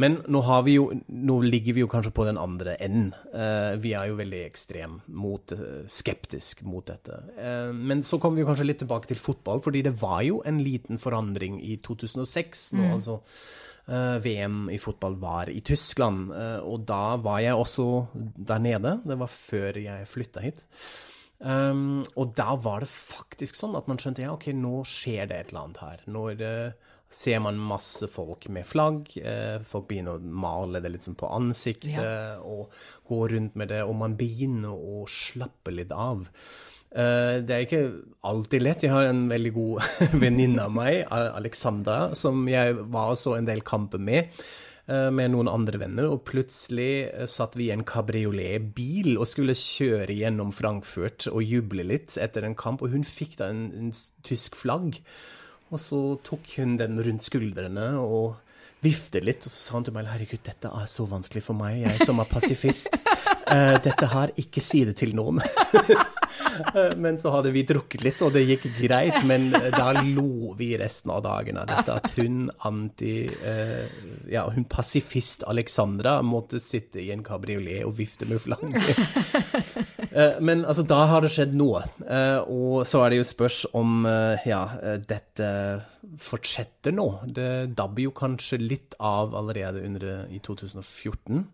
Men 0.00 0.16
nå, 0.26 0.40
jo, 0.72 0.88
nå, 1.06 1.36
ligger 1.46 1.76
vi 1.76 1.82
jo 1.84 1.90
kanskje 1.90 2.10
på 2.14 2.24
den 2.26 2.38
andre 2.40 2.74
enden. 2.82 3.12
Uh, 3.30 3.76
vi 3.78 3.92
er 3.94 4.08
jo 4.10 4.18
veldig 4.18 4.40
ekstrem 4.48 4.96
mot, 5.14 5.54
uh, 5.54 5.84
skeptisk 5.90 6.64
mot 6.66 6.86
dette. 6.88 7.20
Uh, 7.38 7.70
men 7.70 8.02
så 8.06 8.18
kommer 8.18 8.42
vi 8.42 8.48
kanskje 8.48 8.66
litt 8.66 8.82
tilbake 8.82 9.10
til 9.10 9.20
fotball, 9.22 9.62
fordi 9.62 9.84
det 9.86 9.94
var 10.00 10.24
jo 10.26 10.40
en 10.46 10.58
liten 10.64 10.98
forandring 10.98 11.60
i 11.62 11.78
2006. 11.86 12.66
Nå, 12.74 12.88
mm. 12.88 12.96
altså 12.98 13.20
VM 13.84 14.70
i 14.72 14.78
fotball 14.80 15.18
var 15.20 15.50
i 15.52 15.58
Tyskland, 15.60 16.30
og 16.64 16.86
da 16.88 17.18
var 17.20 17.42
jeg 17.44 17.58
også 17.60 17.84
der 18.16 18.62
nede. 18.64 18.94
Det 19.04 19.18
var 19.20 19.28
før 19.28 19.76
jeg 19.76 20.06
flytta 20.08 20.40
hit. 20.40 20.62
Um, 21.44 22.00
og 22.16 22.32
da 22.32 22.54
var 22.56 22.80
det 22.80 22.88
faktisk 22.88 23.58
sånn 23.58 23.76
at 23.76 23.90
man 23.90 24.00
skjønte 24.00 24.24
ja, 24.24 24.32
ok, 24.32 24.48
nå 24.56 24.86
skjer 24.88 25.28
det 25.28 25.36
et 25.36 25.52
eller 25.52 25.66
annet 25.66 25.82
her. 25.84 26.06
Når 26.16 26.40
ser 27.12 27.40
man 27.44 27.60
masse 27.60 28.08
folk 28.10 28.48
med 28.52 28.66
flagg. 28.66 29.10
Eh, 29.20 29.62
folk 29.68 29.88
begynner 29.90 30.18
å 30.18 30.34
male 30.44 30.82
det 30.82 30.92
liksom 30.96 31.16
på 31.18 31.30
ansiktet 31.30 31.94
ja. 31.94 32.38
og 32.42 32.72
gå 33.08 33.20
rundt 33.34 33.58
med 33.58 33.70
det, 33.72 33.82
og 33.86 33.96
man 34.00 34.16
begynner 34.18 34.74
å 34.74 35.04
slappe 35.10 35.74
litt 35.74 35.94
av. 35.94 36.26
Eh, 36.94 37.40
det 37.42 37.54
er 37.54 37.64
ikke 37.66 37.84
alltid 38.26 38.66
lett. 38.66 38.84
Jeg 38.86 38.94
har 38.94 39.08
en 39.08 39.24
veldig 39.30 39.54
god 39.54 39.88
venninne 40.24 40.66
av 40.66 40.74
meg, 40.74 41.04
Alexandra, 41.10 42.12
som 42.18 42.44
jeg 42.50 42.76
var 42.94 43.14
så 43.18 43.38
en 43.38 43.48
del 43.48 43.64
kamper 43.66 44.02
med 44.02 44.34
eh, 44.88 45.10
med 45.14 45.34
noen 45.34 45.50
andre 45.50 45.80
venner, 45.82 46.10
og 46.10 46.26
plutselig 46.28 47.28
satt 47.30 47.58
vi 47.58 47.68
i 47.70 47.74
en 47.74 47.86
kabrioletbil 47.86 49.14
og 49.14 49.30
skulle 49.30 49.58
kjøre 49.58 50.18
gjennom 50.18 50.50
Frankfurt 50.54 51.30
og 51.30 51.42
juble 51.46 51.86
litt 51.86 52.18
etter 52.18 52.46
en 52.46 52.58
kamp, 52.58 52.82
og 52.82 52.94
hun 52.94 53.06
fikk 53.06 53.38
da 53.42 53.50
en, 53.54 53.68
en 53.78 53.94
tysk 54.26 54.58
flagg. 54.58 55.02
Og 55.74 55.80
så 55.82 56.00
tok 56.22 56.56
hun 56.60 56.76
den 56.78 57.00
rundt 57.02 57.26
skuldrene 57.26 57.94
og 57.98 58.36
viftet 58.84 59.24
litt, 59.24 59.42
og 59.42 59.50
så 59.50 59.58
sa 59.58 59.78
hun 59.78 59.86
til 59.86 59.94
meg 59.96 60.06
herregud, 60.06 60.42
dette 60.44 60.70
er 60.70 60.90
så 60.92 61.06
vanskelig 61.08 61.42
for 61.46 61.56
meg, 61.58 61.80
jeg 61.82 62.06
som 62.06 62.20
er 62.22 62.28
pasifist. 62.30 62.94
Uh, 63.48 63.74
dette 63.86 64.10
her, 64.12 64.34
ikke 64.38 64.62
si 64.62 64.84
det 64.86 64.98
til 65.02 65.16
noen. 65.18 65.42
Eh, 66.74 66.96
men 66.96 67.18
så 67.18 67.30
hadde 67.30 67.50
vi 67.54 67.62
drukket 67.66 68.02
litt, 68.04 68.22
og 68.22 68.32
det 68.34 68.44
gikk 68.46 68.66
greit. 68.78 69.16
Men 69.26 69.48
eh, 69.54 69.70
da 69.74 69.92
lo 70.04 70.54
vi 70.58 70.72
resten 70.78 71.12
av 71.14 71.22
dagen 71.26 71.58
av 71.60 71.68
dette. 71.70 71.98
At 71.98 72.18
hun 72.18 72.48
anti... 72.66 73.14
Uh, 73.42 73.86
ja, 74.30 74.44
hun 74.50 74.66
pasifist 74.70 75.44
Alexandra 75.50 76.16
måtte 76.26 76.60
sitte 76.62 77.02
i 77.02 77.10
en 77.14 77.24
kabriolet 77.26 77.84
og 77.86 77.96
vifte 77.98 78.28
med 78.30 78.42
flagget. 78.42 78.98
Uh, 80.14 80.36
men 80.44 80.62
altså, 80.62 80.84
da 80.86 81.00
har 81.10 81.24
det 81.24 81.32
skjedd 81.34 81.56
noe. 81.58 81.82
og 82.46 82.84
så 82.86 83.02
er 83.04 83.12
det 83.12 83.20
jo 83.22 83.26
spørs 83.26 83.64
om 83.74 84.06
ja, 84.46 84.62
dette 85.08 85.48
fortsetter 86.20 86.94
nå. 86.94 87.08
Det 87.34 87.74
dabber 87.74 88.06
jo 88.06 88.14
kanskje 88.14 88.60
litt 88.62 88.94
av 89.02 89.34
allerede 89.34 89.82
under, 89.86 90.26
i 90.30 90.38
2014. 90.44 91.46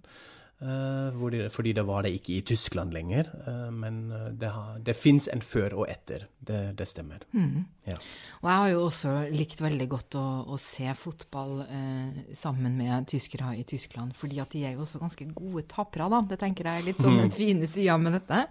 Uh, 0.61 1.49
fordi 1.49 1.73
det 1.73 1.83
var 1.89 2.05
det 2.05 2.11
ikke 2.19 2.35
i 2.35 2.43
Tyskland 2.45 2.93
lenger. 2.93 3.31
Uh, 3.47 3.71
men 3.73 4.11
eh, 4.13 4.27
det, 4.37 4.51
har, 4.53 4.75
det 4.85 4.93
fins 4.99 5.29
en 5.33 5.41
før 5.41 5.79
og 5.79 5.87
etter. 5.89 6.27
Det, 6.37 6.59
det 6.77 6.87
stemmer. 6.89 7.25
Mm. 7.33 7.65
Ja. 7.89 7.97
Og 8.43 8.51
jeg 8.51 8.59
har 8.63 8.69
jo 8.75 8.83
også 8.85 9.15
likt 9.33 9.63
veldig 9.65 9.87
godt 9.89 10.19
å, 10.21 10.27
å 10.53 10.59
se 10.61 10.93
fotball 11.01 11.63
eh, 11.65 12.21
sammen 12.37 12.77
med 12.77 13.09
tyskere 13.09 13.55
i 13.57 13.65
Tyskland. 13.65 14.13
fordi 14.17 14.43
at 14.45 14.53
de 14.53 14.67
er 14.67 14.77
jo 14.77 14.85
også 14.85 15.01
ganske 15.01 15.31
gode 15.33 15.65
tapere, 15.71 16.11
da. 16.13 16.21
Det 16.29 16.41
tenker 16.45 16.69
jeg 16.69 16.83
er 16.83 16.89
litt 16.91 17.01
sånn 17.01 17.19
den 17.23 17.33
fine 17.33 17.69
sida 17.71 17.97
med 17.97 18.19
dette. 18.19 18.45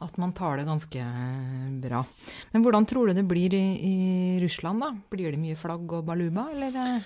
At 0.00 0.16
man 0.16 0.32
tar 0.32 0.56
det 0.56 0.68
ganske 0.68 1.06
bra. 1.82 2.04
Men 2.54 2.64
hvordan 2.64 2.86
tror 2.88 3.10
du 3.10 3.18
det 3.18 3.28
blir 3.28 3.52
i, 3.52 3.64
i 3.84 3.96
Russland, 4.40 4.80
da? 4.80 4.94
Blir 5.12 5.34
det 5.34 5.42
mye 5.42 5.58
flagg 5.60 5.92
og 5.92 6.06
baluba, 6.08 6.48
eller? 6.54 7.02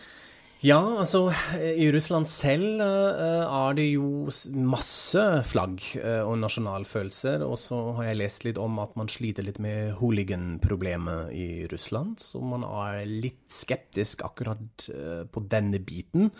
Ja, 0.62 0.78
altså 0.78 1.24
i 1.58 1.88
Russland 1.90 2.28
selv 2.30 2.78
uh, 2.78 3.46
er 3.50 3.74
det 3.74 3.88
jo 3.88 4.30
masse 4.54 5.24
flagg 5.50 5.82
uh, 5.98 6.22
og 6.22 6.36
nasjonalfølelser. 6.38 7.42
Og 7.42 7.56
så 7.58 7.80
har 7.96 8.06
jeg 8.06 8.20
lest 8.20 8.46
litt 8.46 8.60
om 8.62 8.78
at 8.78 8.94
man 8.98 9.10
sliter 9.10 9.42
litt 9.42 9.58
med 9.62 9.96
hooligan-problemet 9.98 11.34
i 11.34 11.48
Russland. 11.72 12.22
Så 12.22 12.38
man 12.46 12.62
er 12.62 13.02
litt 13.10 13.48
skeptisk 13.50 14.22
akkurat 14.28 14.86
uh, 14.94 15.24
på 15.26 15.42
denne 15.50 15.82
biten. 15.82 16.30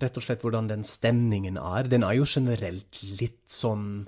Rett 0.00 0.16
og 0.16 0.24
slett 0.24 0.40
hvordan 0.46 0.72
den 0.72 0.86
stemningen 0.88 1.60
er. 1.60 1.92
Den 1.92 2.08
er 2.08 2.16
jo 2.16 2.24
generelt 2.24 3.02
litt 3.20 3.44
sånn 3.52 4.06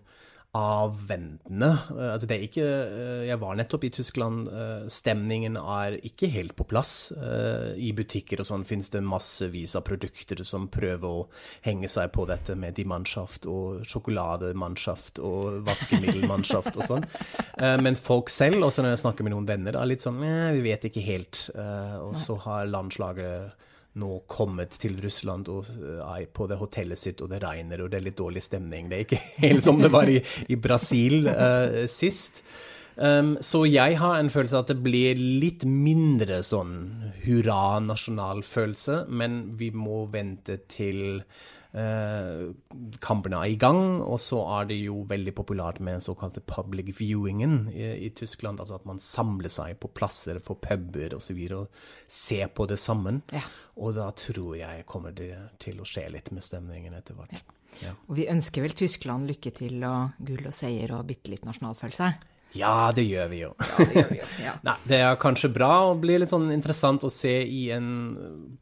avventende. 0.53 1.67
Eh, 1.67 2.09
altså 2.13 2.29
det 2.29 2.37
er 2.37 2.43
ikke 2.45 2.65
eh, 2.65 3.23
Jeg 3.31 3.41
var 3.41 3.57
nettopp 3.57 3.87
i 3.89 3.93
Tyskland. 3.95 4.51
Eh, 4.53 4.85
stemningen 4.93 5.57
er 5.57 5.97
ikke 6.05 6.29
helt 6.33 6.55
på 6.57 6.67
plass. 6.69 7.13
I 7.13 7.93
butikker 7.97 8.43
og 8.43 8.49
sånn 8.49 8.67
finnes 8.69 8.91
det 8.93 9.01
massevis 9.05 9.75
av 9.79 9.87
produkter 9.87 10.43
som 10.47 10.69
prøver 10.73 11.09
å 11.09 11.25
henge 11.65 11.89
seg 11.91 12.11
på 12.13 12.27
dette 12.29 12.57
med 12.59 12.77
dimanschaft 12.77 13.47
og 13.49 13.87
sjokolademannschaft 13.89 15.23
og 15.25 15.63
vaskemiddelmanschaft 15.67 16.77
og 16.77 16.87
sånn. 16.87 17.07
Men 17.83 17.97
folk 17.97 18.31
selv, 18.33 18.63
også 18.67 18.85
når 18.85 18.95
jeg 18.95 19.03
snakker 19.05 19.27
med 19.27 19.35
noen 19.35 19.49
venner, 19.49 19.79
er 19.79 19.89
litt 19.89 20.05
sånn 20.05 20.21
Vi 20.21 20.65
vet 20.65 20.89
ikke 20.89 21.05
helt. 21.07 21.47
Og 22.03 22.15
så 22.19 22.37
har 22.45 22.71
landslaget 22.71 23.71
nå 24.01 24.23
kommet 24.31 24.77
til 24.81 24.97
Russland 25.03 25.51
og 25.53 25.69
er 25.69 26.27
på 26.33 26.49
det 26.49 26.59
hotellet 26.61 27.01
sitt, 27.01 27.21
og 27.21 27.33
det 27.33 27.43
regner, 27.45 27.83
og 27.83 27.93
det 27.93 28.01
er 28.01 28.07
litt 28.09 28.21
dårlig 28.21 28.45
stemning. 28.45 28.89
Det 28.89 28.99
er 28.99 29.07
ikke 29.07 29.23
helt 29.47 29.65
som 29.67 29.81
det 29.83 29.93
var 29.93 30.09
i, 30.09 30.21
i 30.49 30.57
Brasil 30.57 31.29
uh, 31.29 31.85
sist. 31.91 32.43
Um, 32.97 33.39
så 33.41 33.65
jeg 33.65 33.97
har 34.01 34.19
en 34.19 34.29
følelse 34.33 34.59
av 34.59 34.67
at 34.67 34.75
det 34.75 34.83
blir 34.85 35.17
litt 35.17 35.65
mindre 35.65 36.43
sånn 36.45 36.75
hurra-nasjonalfølelse, 37.25 39.07
men 39.09 39.43
vi 39.61 39.73
må 39.77 40.05
vente 40.13 40.61
til 40.73 41.23
Eh, 41.23 41.62
kampene 41.73 43.38
er 43.41 43.55
i 43.55 43.57
gang, 43.57 44.02
og 44.05 44.19
så 44.21 44.43
er 44.59 44.67
det 44.69 44.76
jo 44.83 44.99
veldig 45.09 45.33
populært 45.38 45.81
med 45.81 45.97
den 45.97 46.05
såkalte 46.05 46.43
public 46.45 46.91
viewingen 46.99 47.71
i, 47.73 47.87
i, 48.07 48.11
Tyskland. 48.12 48.61
Altså 48.61 48.76
at 48.76 48.85
man 48.88 49.00
samler 49.00 49.52
seg 49.52 49.79
på 49.81 49.88
plasser, 49.97 50.43
på 50.45 50.59
puber 50.61 51.17
osv. 51.17 51.41
Og, 51.49 51.64
og 51.64 52.12
ser 52.12 52.52
på 52.52 52.69
det 52.69 52.76
sammen. 52.83 53.23
Ja. 53.33 53.45
Og 53.81 53.97
da 53.97 54.11
tror 54.17 54.57
jeg 54.61 54.85
kommer 54.91 55.17
det 55.17 55.33
til 55.62 55.81
å 55.81 55.88
skje 55.88 56.11
litt 56.12 56.29
med 56.37 56.45
stemningen 56.45 56.99
etter 56.99 57.17
hvert. 57.17 57.33
Ja. 57.41 57.59
Ja. 57.81 57.95
Og 58.05 58.19
vi 58.19 58.29
ønsker 58.29 58.67
vel 58.67 58.75
Tyskland 58.76 59.31
lykke 59.31 59.52
til 59.57 59.81
og 59.88 60.19
gull 60.21 60.45
og 60.45 60.52
seier 60.52 60.93
og 60.93 61.07
bitte 61.09 61.33
litt 61.33 61.47
nasjonalfølelse? 61.49 62.11
Ja, 62.57 62.93
det 62.95 63.05
gjør 63.07 63.29
vi 63.33 63.39
jo. 63.43 63.51
Ja, 63.59 63.85
det, 63.87 63.95
gjør 63.97 64.09
vi 64.11 64.19
jo. 64.19 64.27
Ja. 64.45 64.55
Nei, 64.67 64.75
det 64.89 64.99
er 65.05 65.21
kanskje 65.21 65.51
bra 65.53 65.71
og 65.89 66.03
blir 66.03 66.21
litt 66.21 66.33
sånn 66.33 66.51
interessant 66.53 67.05
å 67.07 67.11
se 67.13 67.33
i 67.49 67.63
en 67.75 67.87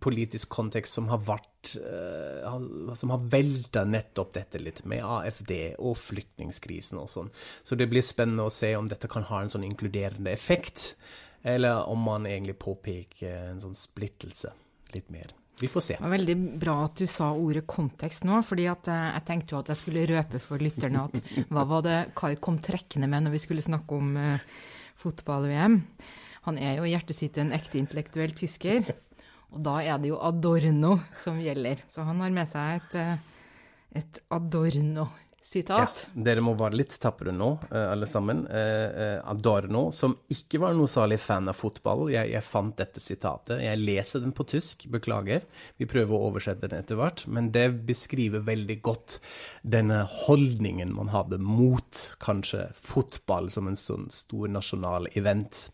politisk 0.03 0.53
kontekst 0.55 0.99
som 0.99 1.11
har 1.11 1.23
vært 1.27 1.75
uh, 1.83 2.95
Som 2.97 3.13
har 3.13 3.25
velta 3.33 3.83
nettopp 3.85 4.33
dette 4.39 4.63
litt 4.63 4.85
med 4.89 5.05
AFD 5.05 5.53
og 5.79 5.99
flyktningkrisen 6.01 7.03
og 7.03 7.11
sånn. 7.11 7.33
Så 7.67 7.79
det 7.79 7.91
blir 7.91 8.07
spennende 8.07 8.47
å 8.47 8.55
se 8.55 8.73
om 8.79 8.89
dette 8.91 9.11
kan 9.11 9.27
ha 9.29 9.43
en 9.43 9.53
sånn 9.53 9.67
inkluderende 9.67 10.33
effekt, 10.33 10.95
eller 11.43 11.89
om 11.91 12.07
man 12.07 12.29
egentlig 12.29 12.59
påpeker 12.63 13.51
en 13.51 13.61
sånn 13.63 13.77
splittelse 13.77 14.55
litt 14.95 15.11
mer. 15.13 15.35
Vi 15.61 15.69
får 15.69 15.81
se. 15.85 15.97
Det 15.99 16.03
var 16.03 16.15
veldig 16.15 16.37
bra 16.61 16.75
at 16.87 16.97
du 16.97 17.07
sa 17.11 17.31
ordet 17.37 17.67
kontekst 17.69 18.25
nå, 18.25 18.39
fordi 18.47 18.65
eh, 18.71 19.09
jeg 19.13 19.25
tenkte 19.29 19.55
jo 19.55 19.61
at 19.61 19.69
jeg 19.69 19.81
skulle 19.83 20.07
røpe 20.09 20.41
for 20.41 20.63
lytterne 20.63 21.05
at 21.05 21.19
hva 21.53 21.67
var 21.69 21.85
det 21.85 21.99
Kai 22.17 22.33
kom 22.41 22.57
trekkende 22.65 23.11
med 23.11 23.27
når 23.27 23.37
vi 23.37 23.43
skulle 23.43 23.65
snakke 23.65 23.99
om 23.99 24.15
uh, 24.17 24.41
fotball-VM? 25.03 25.77
Han 26.49 26.57
er 26.57 26.79
jo 26.79 26.87
i 26.89 26.95
hjertet 26.95 27.19
sitt 27.19 27.37
en 27.37 27.53
ekte 27.53 27.77
intellektuell 27.77 28.33
tysker, 28.37 28.89
og 29.53 29.61
da 29.67 29.77
er 29.85 30.01
det 30.01 30.15
jo 30.15 30.23
Adorno 30.25 30.97
som 31.19 31.41
gjelder. 31.43 31.85
Så 31.93 32.09
han 32.09 32.25
har 32.25 32.33
med 32.33 32.49
seg 32.49 32.81
et, 32.81 32.97
uh, 32.97 33.61
et 34.01 34.23
Adorno 34.33 35.11
sitat. 35.43 36.05
Ja, 36.15 36.23
dere 36.29 36.43
må 36.45 36.55
være 36.59 36.79
litt 36.79 36.95
tapre 37.03 37.33
nå, 37.35 37.51
uh, 37.71 37.87
alle 37.91 38.09
sammen. 38.09 38.45
Uh, 38.47 39.19
Adorno, 39.31 39.89
som 39.95 40.17
ikke 40.33 40.61
var 40.63 40.77
noe 40.79 40.91
særlig 40.91 41.21
fan 41.23 41.51
av 41.51 41.59
fotball. 41.59 42.07
Jeg, 42.13 42.31
jeg, 42.35 42.47
fant 42.47 42.77
dette 42.79 43.03
sitatet. 43.03 43.63
Jeg 43.65 43.81
leser 43.81 44.25
den 44.25 44.35
på 44.37 44.47
tysk, 44.51 44.87
beklager. 44.93 45.45
Vi 45.81 45.89
prøver 45.91 46.17
å 46.17 46.31
oversette 46.31 46.69
den 46.69 46.83
etter 46.85 47.01
hvert. 47.01 47.27
Men 47.31 47.53
det 47.55 47.69
beskriver 47.89 48.45
veldig 48.47 48.81
godt 48.85 49.21
denne 49.63 50.03
holdningen 50.25 50.95
man 50.97 51.13
hadde 51.15 51.41
mot 51.43 52.07
kanskje 52.23 52.69
fotball 52.77 53.51
som 53.53 53.71
en 53.71 53.79
sånn 53.79 54.11
stor 54.15 54.51
nasjonal 54.53 55.09
event. 55.19 55.69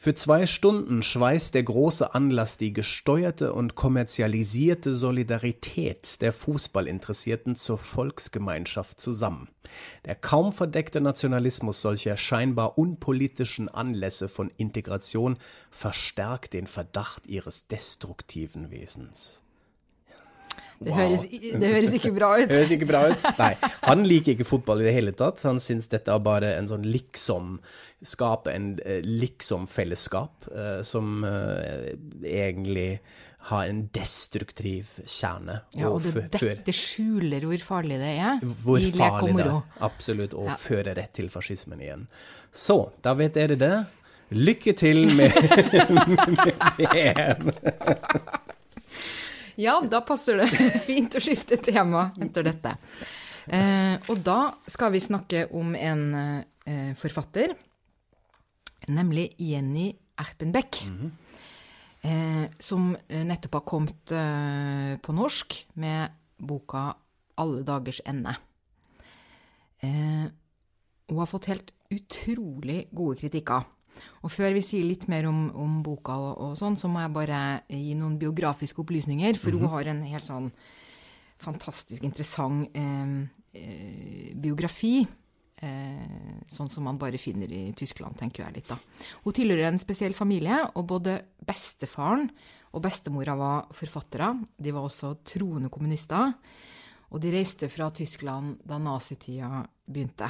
Für 0.00 0.14
zwei 0.14 0.46
Stunden 0.46 1.02
schweißt 1.02 1.54
der 1.54 1.64
große 1.64 2.14
Anlass 2.14 2.56
die 2.56 2.72
gesteuerte 2.72 3.52
und 3.52 3.74
kommerzialisierte 3.74 4.94
Solidarität 4.94 6.22
der 6.22 6.32
Fußballinteressierten 6.32 7.56
zur 7.56 7.78
Volksgemeinschaft 7.78 9.00
zusammen. 9.00 9.48
Der 10.04 10.14
kaum 10.14 10.52
verdeckte 10.52 11.00
Nationalismus 11.00 11.82
solcher 11.82 12.16
scheinbar 12.16 12.78
unpolitischen 12.78 13.68
Anlässe 13.68 14.28
von 14.28 14.52
Integration 14.56 15.36
verstärkt 15.72 16.52
den 16.52 16.68
Verdacht 16.68 17.26
ihres 17.26 17.66
destruktiven 17.66 18.70
Wesens. 18.70 19.40
Det, 20.78 20.92
wow. 20.92 20.98
høres, 21.00 21.24
det, 21.26 21.70
høres, 21.74 21.94
ikke 21.98 22.12
bra 22.14 22.30
ut. 22.38 22.52
høres 22.54 22.72
ikke 22.74 22.86
bra 22.86 23.02
ut. 23.10 23.24
Nei. 23.40 23.52
Han 23.82 24.04
liker 24.06 24.36
ikke 24.36 24.46
fotball 24.46 24.84
i 24.84 24.86
det 24.86 24.94
hele 24.94 25.14
tatt. 25.18 25.42
Han 25.48 25.58
syns 25.62 25.90
dette 25.90 26.14
er 26.14 26.22
bare 26.22 26.54
en 26.58 26.70
sånn 26.70 26.86
liksom 26.86 27.58
Skape 28.06 28.52
en 28.54 28.66
eh, 28.86 29.00
liksom-fellesskap 29.02 30.44
uh, 30.52 30.84
som 30.86 31.24
uh, 31.26 31.88
egentlig 32.22 33.00
har 33.48 33.66
en 33.66 33.80
destruktiv 33.90 34.92
kjerne. 35.02 35.60
Ja, 35.74 35.88
og, 35.88 36.06
og 36.06 36.30
det, 36.30 36.52
det, 36.66 36.74
skjuler 36.76 37.46
hvor 37.48 37.64
farlig 37.64 37.98
det 37.98 38.12
er 38.20 38.42
hvor 38.62 38.78
i 38.78 38.92
lek 38.94 39.18
og 39.22 39.32
moro. 39.34 39.60
Absolutt, 39.82 40.36
og 40.38 40.50
ja. 40.52 40.58
fører 40.62 40.98
rett 40.98 41.14
til 41.18 41.30
fascismen 41.32 41.82
igjen. 41.82 42.06
Så, 42.54 42.84
da 43.02 43.16
vet 43.18 43.34
dere 43.38 43.58
det. 43.58 43.74
Lykke 44.36 44.74
til 44.76 45.08
med, 45.16 45.32
med 46.38 46.54
VM! 46.78 47.50
Ja, 49.58 49.80
da 49.82 49.98
passer 50.06 50.38
det 50.38 50.46
fint 50.88 51.16
å 51.18 51.22
skifte 51.22 51.58
tema 51.58 52.12
etter 52.22 52.46
dette. 52.46 52.76
Eh, 53.50 53.96
og 54.06 54.20
da 54.22 54.52
skal 54.70 54.92
vi 54.94 55.00
snakke 55.02 55.48
om 55.56 55.72
en 55.74 56.04
eh, 56.14 56.92
forfatter, 56.98 57.56
nemlig 58.86 59.32
Jenny 59.42 59.90
Erpenbeck. 60.18 60.84
Mm 60.86 60.98
-hmm. 61.00 61.10
eh, 62.06 62.50
som 62.58 62.96
nettopp 63.08 63.54
har 63.54 63.66
kommet 63.66 64.12
eh, 64.12 64.96
på 65.02 65.12
norsk 65.12 65.66
med 65.74 66.10
boka 66.38 66.94
'Alle 67.36 67.62
dagers 67.62 68.00
ende'. 68.06 68.36
Eh, 69.80 70.26
hun 71.08 71.18
har 71.18 71.26
fått 71.26 71.44
helt 71.44 71.70
utrolig 71.90 72.88
gode 72.92 73.16
kritikker. 73.16 73.62
Og 74.22 74.32
før 74.32 74.52
vi 74.56 74.64
sier 74.64 74.86
litt 74.88 75.06
mer 75.10 75.28
om, 75.30 75.48
om 75.54 75.78
boka 75.86 76.16
og, 76.16 76.32
og, 76.44 76.56
sånn, 76.58 76.76
så 76.78 76.90
må 76.90 77.02
jeg 77.04 77.14
bare 77.14 77.40
gi 77.68 77.94
noen 77.98 78.18
biografiske 78.20 78.82
opplysninger. 78.82 79.38
For 79.38 79.50
mm 79.50 79.56
-hmm. 79.56 79.60
hun 79.60 79.68
mhm. 79.68 79.74
har 79.74 79.86
en 79.86 80.02
helt 80.02 80.24
sånn 80.24 80.52
fantastisk 81.38 82.02
interessant 82.02 82.68
eh, 82.74 83.22
eh, 83.52 84.34
biografi. 84.34 85.06
Eh, 85.60 86.42
sånn 86.46 86.68
som 86.70 86.84
man 86.84 86.98
bare 86.98 87.18
finner 87.18 87.50
i 87.50 87.72
Tyskland, 87.72 88.16
tenker 88.18 88.44
jeg 88.44 88.54
litt, 88.54 88.68
da. 88.68 88.78
Hun 89.24 89.34
tilhører 89.34 89.72
en 89.72 89.78
spesiell 89.78 90.14
familie, 90.14 90.70
og 90.74 90.86
både 90.86 91.18
bestefaren 91.46 92.30
og 92.72 92.82
bestemora 92.84 93.34
var 93.38 93.66
forfattere. 93.74 94.32
De 94.56 94.74
var 94.74 94.86
også 94.86 95.16
troende 95.26 95.70
kommunister. 95.72 96.34
Og 97.08 97.22
de 97.22 97.32
reiste 97.32 97.70
fra 97.72 97.88
Tyskland 97.90 98.60
da 98.68 98.78
nazitida 98.78 99.64
begynte. 99.88 100.28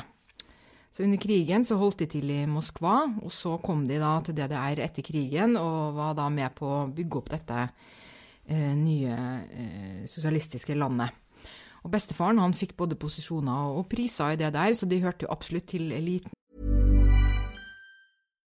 Så 0.98 1.04
under 1.04 1.18
krigen 1.22 1.62
så 1.62 1.76
holdt 1.78 2.00
de 2.02 2.06
til 2.10 2.30
i 2.34 2.40
Moskva, 2.50 3.04
og 3.22 3.30
så 3.30 3.52
kom 3.62 3.84
de 3.86 4.00
da 4.02 4.16
til 4.26 4.34
DDR 4.34 4.80
etter 4.82 5.04
krigen 5.06 5.52
og 5.54 5.92
var 5.94 6.16
da 6.18 6.24
med 6.26 6.50
på 6.58 6.66
å 6.66 6.88
bygge 6.90 7.20
opp 7.20 7.28
dette 7.30 7.58
eh, 7.62 8.72
nye 8.74 9.18
eh, 9.46 10.00
sosialistiske 10.10 10.74
landet. 10.74 11.14
Og 11.86 11.92
bestefaren 11.92 12.40
han 12.42 12.50
fikk 12.50 12.74
både 12.82 12.98
posisjoner 12.98 13.76
og 13.78 13.86
priser 13.92 14.34
i 14.34 14.40
det 14.40 14.48
der, 14.56 14.74
så 14.74 14.88
de 14.90 14.98
hørte 15.04 15.28
jo 15.28 15.30
absolutt 15.30 15.68
til 15.70 15.92
eliten. 15.94 16.34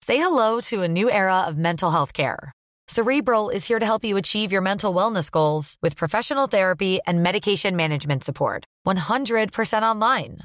Say 0.07 0.23
hello 0.23 0.61
to 0.61 0.85
a 0.85 0.89
new 0.89 1.11
era 1.11 1.43
of 1.43 1.57
mental 1.59 1.91
health 1.91 2.13
care. 2.13 2.53
Cerebral 2.87 3.51
is 3.51 3.67
here 3.67 3.81
to 3.81 3.85
help 3.85 4.05
you 4.05 4.17
achieve 4.17 4.53
your 4.53 4.63
mental 4.63 4.95
wellness 4.95 5.29
goals 5.33 5.77
with 5.83 5.97
professional 5.97 6.47
therapy 6.47 7.01
and 7.05 7.25
medication 7.25 7.75
management 7.75 8.23
support. 8.23 8.63
100% 8.87 9.83
online. 9.83 10.45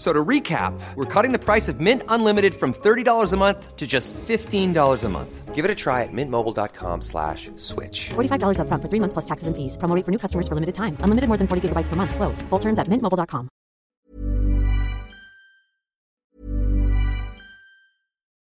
So 0.00 0.14
to 0.14 0.24
recap, 0.24 0.72
we're 0.94 1.04
cutting 1.04 1.30
the 1.30 1.38
price 1.38 1.68
of 1.68 1.78
Mint 1.78 2.02
Unlimited 2.08 2.54
from 2.54 2.72
$30 2.72 3.34
a 3.34 3.36
month 3.36 3.76
to 3.76 3.86
just 3.86 4.14
$15 4.14 5.04
a 5.04 5.08
month. 5.10 5.54
Give 5.54 5.62
it 5.62 5.70
a 5.70 5.74
try 5.74 6.04
at 6.04 6.08
mintmobile.com 6.10 7.02
slash 7.02 7.50
switch. 7.56 8.08
$45 8.08 8.60
up 8.60 8.68
front 8.68 8.82
for 8.82 8.88
three 8.88 8.98
months 8.98 9.12
plus 9.12 9.26
taxes 9.26 9.46
and 9.46 9.54
fees. 9.54 9.76
Promoting 9.76 10.04
for 10.04 10.10
new 10.10 10.16
customers 10.16 10.48
for 10.48 10.54
limited 10.54 10.74
time. 10.74 10.96
Unlimited 11.00 11.28
more 11.28 11.36
than 11.36 11.46
40 11.46 11.68
gigabytes 11.68 11.88
per 11.88 11.96
month. 11.96 12.14
Slows. 12.14 12.40
Full 12.48 12.58
terms 12.58 12.78
at 12.78 12.86
mintmobile.com. 12.86 13.50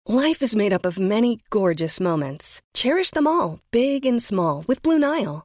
Life 0.07 0.43
is 0.43 0.55
made 0.55 0.73
up 0.73 0.87
of 0.87 1.01
many 1.01 1.41
gorgeous 1.51 1.99
moments. 1.99 2.63
Cherish 2.73 3.11
them 3.11 3.27
all, 3.27 3.59
big 3.73 4.07
and 4.07 4.23
small, 4.23 4.65
with 4.69 4.81
Blue 4.81 4.99
Nile. 5.01 5.45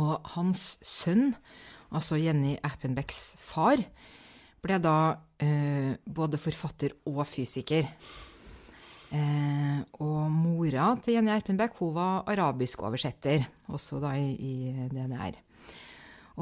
Og 0.00 0.28
hans 0.34 0.74
sønn, 0.82 1.32
altså 1.94 2.18
Jenny 2.18 2.56
Appenbecks 2.66 3.34
far, 3.38 3.82
ble 4.64 4.78
da 4.82 4.98
eh, 5.42 5.94
både 6.04 6.40
forfatter 6.40 6.96
og 7.10 7.22
fysiker. 7.28 7.90
Eh, 9.14 9.80
og 10.02 10.30
mora 10.32 10.94
til 11.04 11.18
Jenny 11.18 11.30
Erpenbeck 11.34 11.76
hun 11.78 11.92
var 11.94 12.24
arabiskoversetter, 12.32 13.44
også 13.70 14.00
da 14.02 14.14
i, 14.18 14.32
i 14.34 14.88
DDR. 14.90 15.38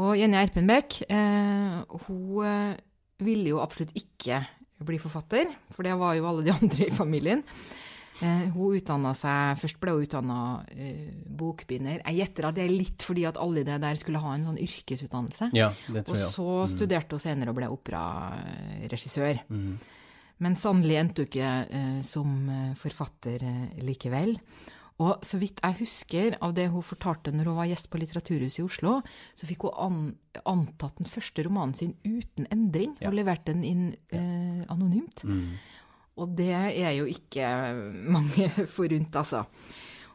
Og 0.01 0.17
Jenny 0.17 0.39
Erpenbeck 0.41 1.03
eh, 1.05 1.83
hun 2.07 2.47
eh, 2.49 2.81
ville 3.23 3.53
jo 3.53 3.61
absolutt 3.61 3.93
ikke 3.99 4.41
bli 4.83 4.99
forfatter, 4.99 5.51
for 5.71 5.87
det 5.87 5.99
var 6.01 6.17
jo 6.17 6.29
alle 6.31 6.47
de 6.47 6.55
andre 6.61 6.89
i 6.89 6.95
familien. 6.95 7.45
Eh, 8.21 8.51
hun 8.53 8.77
utdanna 8.77 9.15
seg 9.17 9.57
Først 9.59 9.79
ble 9.81 9.91
hun 9.97 10.03
utdanna 10.05 10.39
eh, 10.77 11.09
bokbinder. 11.27 12.03
Jeg 12.05 12.19
gjetter 12.21 12.45
at 12.51 12.55
det 12.55 12.65
er 12.67 12.75
litt 12.77 13.03
fordi 13.03 13.25
at 13.27 13.39
alle 13.41 13.65
det 13.65 13.81
der 13.81 13.97
skulle 13.97 14.21
ha 14.21 14.35
en 14.35 14.45
sånn 14.45 14.59
yrkesutdannelse. 14.61 15.49
Ja, 15.57 15.71
det 15.89 16.05
tror 16.07 16.17
jeg. 16.17 16.27
og 16.27 16.33
så 16.37 16.49
Mm. 16.63 16.69
studerte 16.77 17.11
hun 17.17 17.21
senere 17.25 17.49
og 17.51 17.57
ble 17.57 17.69
operaregissør. 17.73 19.41
Mm. 19.49 19.79
Men 20.43 20.55
sannelig 20.59 20.99
endte 21.01 21.23
hun 21.23 21.31
ikke 21.31 21.51
eh, 21.71 22.03
som 22.03 22.37
forfatter 22.79 23.43
likevel. 23.83 24.37
Og 25.03 25.19
så 25.25 25.39
vidt 25.41 25.59
jeg 25.65 25.79
husker 25.81 26.37
av 26.45 26.53
det 26.55 26.69
hun 26.71 26.83
fortalte 26.85 27.33
når 27.35 27.49
hun 27.49 27.57
var 27.57 27.67
gjest 27.67 27.89
på 27.91 27.99
Litteraturhuset 27.99 28.61
i 28.61 28.67
Oslo, 28.67 28.99
så 29.35 29.47
fikk 29.49 29.65
hun 29.67 29.73
an, 29.83 30.17
antatt 30.47 30.97
den 31.01 31.09
første 31.11 31.43
romanen 31.47 31.75
sin 31.75 31.95
uten 32.05 32.47
endring, 32.53 32.95
Ja. 33.01 33.09
og 33.09 33.15
leverte 33.17 33.47
den 33.55 33.65
inn 33.65 33.97
eh, 34.13 34.63
anonymt. 34.71 35.25
Mm. 35.25 35.57
Og 36.21 36.35
det 36.37 36.51
er 36.53 36.93
jo 36.99 37.07
ikke 37.09 37.47
mange 38.13 38.51
forunt, 38.77 39.17
altså. 39.17 39.47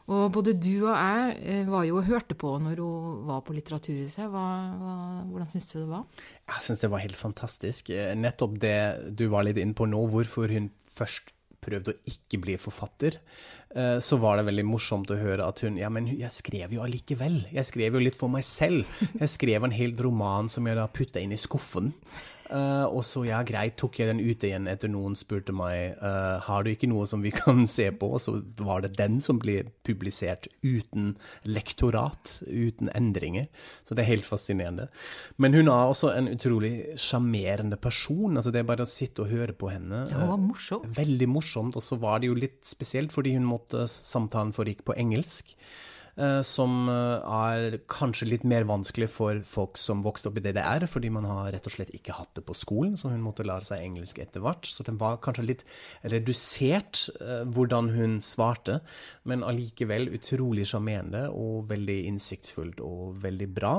Og 0.08 0.30
både 0.32 0.54
du 0.56 0.86
og 0.86 0.94
jeg 0.94 1.32
eh, 1.44 1.66
var 1.68 1.84
jo 1.84 1.98
og 2.00 2.06
hørte 2.08 2.36
på 2.38 2.54
når 2.64 2.80
hun 2.80 3.24
var 3.28 3.42
på 3.44 3.52
Litteraturhuset. 3.52 4.24
Hva, 4.32 4.44
hva, 4.80 4.94
hvordan 5.28 5.50
syns 5.50 5.68
du 5.68 5.74
det 5.82 5.88
var? 5.90 6.06
Jeg 6.48 6.64
syns 6.64 6.84
det 6.84 6.90
var 6.94 7.02
helt 7.04 7.20
fantastisk. 7.20 7.90
Eh, 7.92 8.14
Nettopp 8.16 8.56
det 8.62 8.78
du 9.18 9.26
var 9.28 9.44
litt 9.44 9.60
inne 9.60 9.76
på 9.76 9.88
nå, 9.90 10.00
hvorfor 10.08 10.48
hun 10.54 10.70
først 10.96 11.34
prøvde 11.60 11.92
å 11.92 12.00
ikke 12.08 12.40
bli 12.40 12.54
forfatter, 12.56 13.18
eh, 13.76 13.98
så 14.00 14.16
var 14.22 14.38
det 14.40 14.46
veldig 14.48 14.64
morsomt 14.70 15.12
å 15.12 15.18
høre 15.20 15.44
at 15.44 15.60
hun 15.66 15.76
Ja, 15.76 15.90
men 15.92 16.08
jeg 16.08 16.32
skrev 16.32 16.72
jo 16.72 16.86
allikevel. 16.86 17.42
Jeg 17.52 17.68
skrev 17.68 17.98
jo 17.98 18.04
litt 18.06 18.16
for 18.16 18.32
meg 18.32 18.46
selv. 18.48 18.88
Jeg 19.18 19.34
skrev 19.34 19.68
en 19.68 19.76
hel 19.76 19.92
roman 20.00 20.48
som 20.48 20.64
jeg 20.70 20.80
da 20.80 20.88
putta 20.88 21.20
inn 21.20 21.36
i 21.36 21.40
skuffen. 21.42 21.92
Eh, 22.48 22.86
og 22.88 23.02
så, 23.04 23.22
ja, 23.28 23.40
greit, 23.46 23.76
tok 23.80 23.98
jeg 24.00 24.08
den 24.10 24.22
ut 24.24 24.44
igjen 24.46 24.68
etter 24.70 24.90
noen 24.90 25.16
spurte 25.18 25.52
meg 25.56 25.98
uh, 26.00 26.40
har 26.46 26.64
du 26.64 26.70
ikke 26.72 26.88
noe 26.88 27.04
som 27.08 27.20
vi 27.24 27.32
kan 27.40 27.66
se 27.70 27.88
på. 27.92 28.10
Og 28.16 28.22
så 28.24 28.38
var 28.60 28.84
det 28.84 28.94
den 28.98 29.18
som 29.24 29.40
ble 29.42 29.60
publisert 29.86 30.48
uten 30.64 31.14
lektorat, 31.48 32.38
uten 32.46 32.92
endringer. 32.96 33.48
Så 33.86 33.96
det 33.96 34.04
er 34.04 34.12
helt 34.14 34.28
fascinerende. 34.28 34.88
Men 35.36 35.56
hun 35.56 35.68
er 35.68 35.92
også 35.92 36.12
en 36.14 36.30
utrolig 36.32 36.72
sjarmerende 37.00 37.78
person. 37.80 38.36
altså 38.36 38.54
Det 38.54 38.62
er 38.62 38.70
bare 38.70 38.86
å 38.86 38.90
sitte 38.90 39.26
og 39.26 39.32
høre 39.32 39.56
på 39.56 39.72
henne. 39.72 40.06
Ja, 40.12 40.24
hun 40.24 40.34
var 40.34 40.42
morsom. 40.48 40.86
Eh, 40.88 40.96
Veldig 41.02 41.30
morsomt. 41.32 41.76
Og 41.78 41.84
så 41.84 42.00
var 42.00 42.22
det 42.22 42.32
jo 42.32 42.38
litt 42.38 42.62
spesielt, 42.66 43.12
fordi 43.14 43.36
hun 43.36 43.48
måtte 43.48 43.86
samtalen 43.92 44.54
foregikk 44.56 44.86
på 44.88 44.96
engelsk. 44.98 45.54
Eh, 46.18 46.40
Som 46.46 46.88
eh, 46.92 47.22
er 47.22 47.78
kanskje 47.90 48.28
litt 48.28 48.44
mer 48.48 48.66
vanskelig 48.68 49.08
for 49.14 49.40
folk 49.46 49.78
som 49.80 50.02
vokste 50.04 50.30
opp 50.30 50.40
i 50.40 50.44
DDR, 50.44 50.86
fordi 50.90 51.12
man 51.14 51.28
har 51.28 51.52
rett 51.54 51.68
og 51.70 51.76
slett 51.76 51.94
ikke 51.96 52.16
hatt 52.18 52.34
det 52.38 52.44
på 52.48 52.56
skolen, 52.58 52.96
så 52.98 53.12
hun 53.12 53.24
måtte 53.24 53.46
lære 53.46 53.70
seg 53.70 53.84
engelsk 53.86 54.20
etter 54.22 54.44
hvert. 54.44 54.68
Så 54.68 54.86
den 54.86 55.00
var 55.00 55.20
kanskje 55.24 55.46
litt 55.46 55.64
redusert, 56.02 57.06
eh, 57.22 57.44
hvordan 57.48 57.92
hun 57.94 58.18
svarte, 58.24 58.80
men 59.28 59.46
allikevel 59.46 60.10
utrolig 60.18 60.68
sjarmerende 60.72 61.28
og 61.30 61.68
veldig 61.70 62.00
innsiktsfullt 62.10 62.82
og 62.84 63.16
veldig 63.22 63.52
bra. 63.54 63.76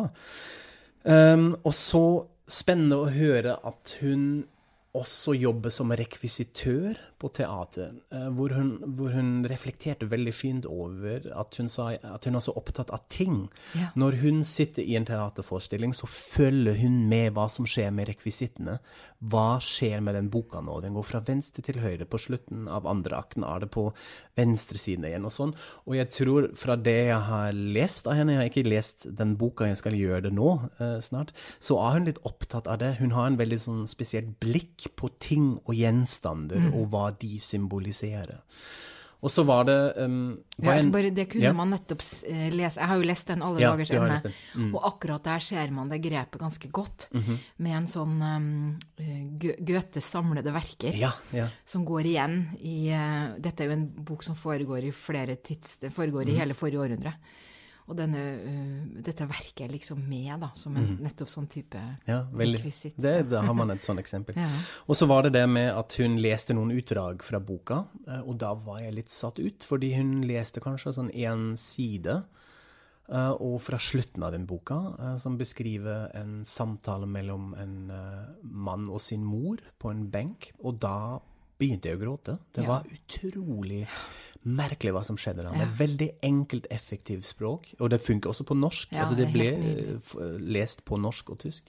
Um, 1.04 1.54
og 1.64 1.72
så 1.78 2.04
spennende 2.50 2.98
å 3.00 3.12
høre 3.14 3.54
at 3.66 3.94
hun 4.02 4.48
også 4.98 5.36
jobber 5.38 5.74
som 5.74 5.94
rekvisitør 5.94 6.98
på 7.20 7.30
teater, 7.36 7.92
eh, 8.16 8.28
hvor, 8.36 8.54
hun, 8.56 8.72
hvor 8.96 9.12
hun 9.14 9.44
reflekterte 9.50 10.08
veldig 10.10 10.34
fint 10.36 10.68
over 10.70 11.28
at 11.36 11.58
hun 11.60 11.70
sa 11.72 11.92
at 11.96 12.26
hun 12.28 12.40
er 12.40 12.44
så 12.44 12.56
opptatt 12.58 12.94
av 12.96 13.04
ting. 13.12 13.42
Ja. 13.78 13.92
Når 14.00 14.20
hun 14.24 14.42
sitter 14.48 14.86
i 14.86 14.96
en 15.00 15.08
teaterforestilling, 15.08 15.94
så 15.96 16.08
følger 16.10 16.80
hun 16.80 17.02
med 17.12 17.34
hva 17.36 17.50
som 17.52 17.68
skjer 17.70 17.92
med 17.96 18.10
rekvisittene. 18.12 18.80
Hva 19.20 19.60
skjer 19.64 20.00
med 20.06 20.16
den 20.16 20.30
boka 20.32 20.62
nå? 20.64 20.80
Den 20.84 20.96
går 20.96 21.08
fra 21.08 21.20
venstre 21.28 21.64
til 21.66 21.82
høyre. 21.84 22.08
På 22.08 22.22
slutten 22.22 22.70
av 22.72 22.88
andre 22.88 23.20
akten 23.20 23.44
er 23.44 23.66
det 23.66 23.72
på 23.76 23.90
venstresiden 24.40 25.08
igjen 25.10 25.28
og 25.28 25.36
sånn. 25.36 25.54
Og 25.90 25.98
jeg 25.98 26.12
tror 26.16 26.50
fra 26.60 26.78
det 26.80 26.98
jeg 27.10 27.20
har 27.28 27.52
lest 27.80 28.08
av 28.08 28.16
henne, 28.16 28.38
jeg 28.38 28.42
har 28.44 28.52
ikke 28.54 28.70
lest 28.70 29.10
den 29.20 29.36
boka, 29.40 29.68
jeg 29.68 29.82
skal 29.82 29.98
gjøre 30.00 30.30
det 30.30 30.34
nå 30.38 30.54
eh, 30.80 30.98
snart, 31.04 31.34
så 31.60 31.82
er 31.84 31.98
hun 31.98 32.08
litt 32.08 32.22
opptatt 32.28 32.70
av 32.72 32.80
det. 32.80 32.96
Hun 33.02 33.16
har 33.18 33.28
en 33.28 33.40
veldig 33.40 33.60
sånn 33.60 33.84
spesielt 33.92 34.38
blikk 34.40 34.88
på 35.00 35.12
ting 35.20 35.52
og 35.66 35.76
gjenstander, 35.76 36.70
og 36.72 36.90
hva 36.94 37.09
de 37.20 37.40
symboliserer. 37.40 38.40
Og 39.22 39.28
så 39.30 39.44
var 39.44 39.66
det 39.68 39.98
um, 40.00 40.38
Ja, 40.58 40.66
var 40.70 40.74
altså 40.78 40.86
en- 40.88 40.92
bare, 40.94 41.10
det 41.12 41.26
kunne 41.30 41.44
Ja. 41.44 41.52
man 41.52 41.70
nettopp 41.74 42.00
eh, 42.26 42.50
lese. 42.56 42.80
Jeg 42.80 42.88
har 42.88 42.96
jo 42.96 43.04
lest 43.04 43.28
den 43.28 43.42
alle 43.44 43.60
Ja, 43.60 43.72
dagers 43.76 43.92
ende. 43.92 44.32
Mm. 44.56 44.76
Og 44.76 44.82
akkurat 44.88 45.24
der 45.24 45.40
ser 45.40 45.72
man 45.72 45.90
det 45.90 46.02
grepet 46.02 46.40
ganske 46.40 46.70
godt, 46.72 47.10
Mhm. 47.12 47.38
med 47.58 47.72
en 47.78 47.88
sånn 47.88 48.22
um, 48.22 48.80
Goethes 49.60 50.06
samlede 50.06 50.54
verker. 50.54 50.96
Ja, 50.96 51.12
ja. 51.34 51.50
Som 51.66 51.84
går 51.86 52.06
igjen 52.06 52.38
i 52.62 52.92
uh, 52.96 53.36
Dette 53.40 53.62
er 53.64 53.68
jo 53.68 53.72
en 53.74 53.88
bok 53.90 54.24
som 54.24 54.36
foregår 54.36 54.88
i 54.88 54.92
flere 54.96 55.36
tids... 55.36 55.78
Det 55.80 55.92
foregår 55.94 56.24
Mhm. 56.26 56.30
i 56.36 56.40
hele 56.40 56.54
forrige 56.54 56.80
århundre. 56.80 57.14
Og 57.90 57.98
denne, 57.98 58.20
uh, 58.46 59.02
dette 59.02 59.26
verket 59.26 59.64
er 59.66 59.72
liksom 59.74 60.04
med, 60.06 60.36
da, 60.44 60.52
som 60.54 60.76
en 60.78 60.86
nettopp 61.02 61.32
sånn 61.34 61.48
type. 61.50 61.80
Ja, 62.06 62.20
veldig. 62.30 62.60
rekvisitt. 62.62 63.00
Det, 63.02 63.16
da 63.32 63.42
har 63.48 63.56
man 63.58 63.74
et 63.74 63.82
sånt 63.86 64.00
eksempel. 64.02 64.36
Ja. 64.44 64.50
Og 64.86 64.96
så 65.00 65.08
var 65.10 65.24
det 65.26 65.32
det 65.34 65.46
med 65.50 65.72
at 65.74 65.96
hun 65.98 66.20
leste 66.22 66.54
noen 66.54 66.70
utdrag 66.78 67.24
fra 67.26 67.40
boka, 67.42 67.80
eh, 68.08 68.22
og 68.22 68.38
da 68.42 68.54
var 68.54 68.80
jeg 68.84 68.94
litt 69.00 69.10
satt 69.10 69.40
ut, 69.42 69.66
fordi 69.66 69.90
hun 69.98 70.20
leste 70.30 70.62
kanskje 70.62 70.94
sånn 71.00 71.10
én 71.18 71.56
side. 71.58 72.20
eh, 73.10 73.32
Og 73.42 73.58
fra 73.66 73.80
slutten 73.82 74.24
av 74.24 74.32
den 74.38 74.46
boka, 74.46 74.78
som 75.18 75.38
beskriver 75.38 76.12
en 76.14 76.44
samtale 76.46 77.10
mellom 77.10 77.56
en 77.58 77.92
mann 78.44 78.86
og 78.88 79.02
sin 79.02 79.24
mor 79.26 79.58
på 79.80 79.90
en 79.90 80.06
benk. 80.14 80.52
Og 80.64 80.78
da 80.80 81.20
begynte 81.60 81.90
jeg 81.92 81.98
å 82.00 82.02
gråte. 82.02 82.38
Det 82.54 82.64
Ja. 82.64 82.68
var 82.68 82.84
utrolig 82.94 83.88
merkelig 84.46 84.94
hva 84.96 85.04
som 85.04 85.18
skjedde. 85.18 85.44
Det 85.44 85.60
Ja. 85.60 85.66
veldig 85.66 86.10
enkelt, 86.24 86.68
effektivt 86.72 87.26
språk, 87.26 87.74
og 87.80 87.90
det 87.90 88.02
funker 88.02 88.30
også 88.30 88.46
på 88.46 88.56
norsk. 88.58 88.92
Ja, 88.94 89.04
altså 89.06 89.16
det 89.18 89.28
det 89.28 89.34
ble 89.34 89.50
eh, 90.24 90.38
lest 90.40 90.86
på 90.86 90.98
norsk 91.00 91.30
og 91.30 91.40
tysk. 91.40 91.64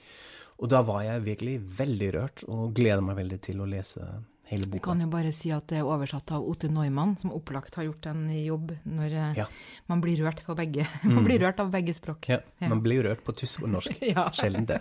Og 0.61 0.68
da 0.68 0.83
var 0.83 1.03
jeg 1.03 1.24
virkelig 1.24 1.61
veldig 1.79 2.12
rørt, 2.14 2.44
og 2.48 2.74
gleder 2.74 3.00
meg 3.03 3.16
veldig 3.16 3.40
til 3.40 3.57
å 3.61 3.66
lese 3.68 4.24
hele 4.51 4.67
Vi 4.71 4.81
kan 4.83 5.01
jo 5.01 5.07
bare 5.11 5.31
si 5.33 5.51
at 5.55 5.67
det 5.71 5.79
er 5.81 5.87
oversatt 5.89 6.33
av 6.35 6.43
Ote 6.47 6.69
Neumann, 6.73 7.17
som 7.21 7.31
opplagt 7.33 7.77
har 7.79 7.87
gjort 7.87 8.07
en 8.11 8.25
jobb 8.35 8.73
når 8.85 9.13
eh, 9.15 9.39
Ja. 9.39 9.47
man 9.89 10.01
blir 10.03 10.19
rørt 10.25 10.43
på 10.47 10.57
begge. 10.59 10.87
Man 11.05 11.25
blir 11.25 11.39
rørt 11.43 11.61
av 11.63 11.71
begge 11.71 11.95
språk. 11.95 12.29
Ja, 12.29 12.41
Ja. 12.61 12.69
man 12.69 12.83
blir 12.85 13.03
rørt 13.07 13.23
på 13.25 13.33
tysk 13.39 13.63
og 13.65 13.71
norsk. 13.77 13.95
Ja. 14.11 14.27
Sjelden 14.35 14.67
det. 14.69 14.81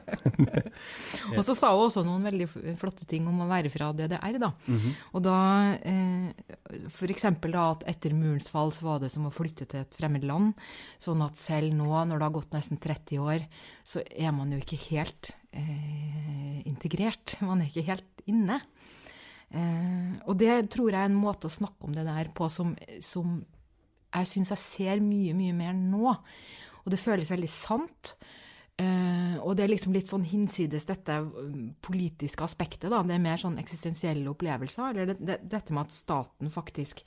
Og 1.37 1.43
så 1.45 1.55
sa 1.55 1.69
hun 1.75 1.85
også 1.87 2.03
noen 2.05 2.25
veldig 2.25 2.47
flotte 2.81 3.05
ting 3.09 3.27
om 3.29 3.39
å 3.45 3.47
være 3.49 3.69
fra 3.73 3.91
DDR, 3.93 4.39
da. 4.41 4.51
Mhm. 4.67 4.93
Og 5.13 5.23
da 5.23 5.37
eh, 5.79 6.33
For 6.93 7.07
eksempel 7.13 7.53
da 7.55 7.69
at 7.75 7.85
etter 7.89 8.13
murens 8.17 8.49
fall 8.51 8.71
så 8.75 8.85
var 8.89 8.99
det 9.03 9.11
som 9.13 9.27
å 9.29 9.33
flytte 9.33 9.67
til 9.69 9.81
et 9.85 9.95
fremmed 9.97 10.25
land. 10.27 10.53
Sånn 11.01 11.21
at 11.25 11.37
selv 11.39 11.73
nå, 11.77 11.87
når 12.09 12.17
det 12.19 12.25
har 12.27 12.35
gått 12.35 12.53
nesten 12.57 12.77
30 12.81 13.21
år, 13.21 13.45
så 13.85 14.01
er 14.09 14.33
man 14.35 14.51
jo 14.53 14.59
ikke 14.61 14.79
helt 14.89 15.31
eh, 15.53 16.59
integrert. 16.69 17.37
Man 17.45 17.61
er 17.63 17.69
ikke 17.71 17.85
helt 17.93 18.23
inne. 18.29 18.59
Eh, 19.49 20.17
og 20.29 20.37
det 20.41 20.53
tror 20.73 20.91
jeg 20.91 20.99
er 21.01 21.09
en 21.09 21.17
måte 21.17 21.49
å 21.49 21.53
snakke 21.53 21.87
om 21.87 21.95
det 21.95 22.05
der 22.07 22.29
på 22.35 22.49
som, 22.53 22.75
som 23.01 23.39
jeg 24.09 24.29
syns 24.29 24.53
jeg 24.53 24.63
ser 24.63 25.01
mye, 25.05 25.33
mye 25.37 25.55
mer 25.57 25.73
nå. 25.77 26.13
Og 26.83 26.93
det 26.93 27.01
føles 27.01 27.31
veldig 27.31 27.49
sant. 27.51 28.15
Eh, 28.79 29.35
og 29.43 29.57
det 29.57 29.65
er 29.65 29.73
liksom 29.73 29.95
litt 29.95 30.09
sånn 30.09 30.23
hinsides 30.27 30.87
dette 30.87 31.17
um, 31.19 31.73
politiske 31.83 32.45
aspektet, 32.45 32.87
da. 32.93 33.01
Det 33.03 33.17
er 33.17 33.25
mer 33.25 33.41
sånn 33.41 33.59
eksistensielle 33.61 34.29
opplevelser. 34.31 34.93
Eller 34.93 35.11
det, 35.11 35.19
det, 35.19 35.41
dette 35.51 35.75
med 35.75 35.89
at 35.89 35.97
staten 35.97 36.53
faktisk 36.53 37.03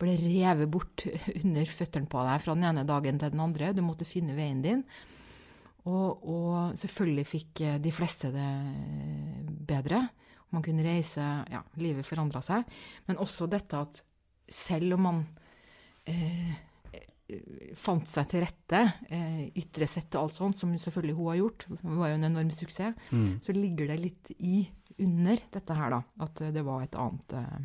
ble 0.00 0.16
revet 0.20 0.70
bort 0.70 1.06
under 1.42 1.70
føttene 1.70 2.10
på 2.10 2.26
deg 2.28 2.44
fra 2.44 2.56
den 2.58 2.68
ene 2.70 2.86
dagen 2.88 3.20
til 3.22 3.34
den 3.34 3.44
andre. 3.44 3.72
Du 3.74 3.82
måtte 3.86 4.08
finne 4.08 4.36
veien 4.36 4.62
din. 4.64 4.84
Og, 5.84 6.22
og 6.24 6.78
selvfølgelig 6.80 7.26
fikk 7.28 7.64
eh, 7.64 7.80
de 7.82 7.92
fleste 7.94 8.30
det 8.34 8.50
bedre. 9.68 10.04
Man 10.54 10.62
kunne 10.64 10.86
reise 10.86 11.24
Ja, 11.50 11.60
livet 11.82 12.06
forandra 12.08 12.40
seg. 12.44 12.64
Men 13.08 13.18
også 13.22 13.48
dette 13.50 13.80
at 13.84 14.00
selv 14.48 14.94
om 14.96 15.04
man 15.08 15.20
eh, 16.06 16.54
fant 17.80 18.06
seg 18.10 18.28
til 18.30 18.42
rette, 18.44 18.80
eh, 19.08 19.44
ytre 19.58 19.86
sett 19.88 20.14
og 20.18 20.26
alt 20.26 20.36
sånt, 20.36 20.58
som 20.60 20.72
selvfølgelig 20.78 21.16
hun 21.16 21.30
har 21.32 21.38
gjort, 21.40 21.66
det 21.70 21.98
var 21.98 22.10
jo 22.12 22.18
en 22.18 22.28
enorm 22.30 22.50
suksess, 22.52 22.94
Mm. 23.10 23.40
så 23.42 23.52
ligger 23.56 23.88
det 23.88 24.00
litt 24.00 24.30
i 24.38 24.68
under 25.00 25.38
dette 25.50 25.74
her, 25.74 25.90
da. 25.90 26.02
At 26.20 26.40
eh, 26.40 26.52
det 26.52 26.62
var 26.64 26.82
et 26.84 26.94
annet 26.94 27.32
eh, 27.32 27.62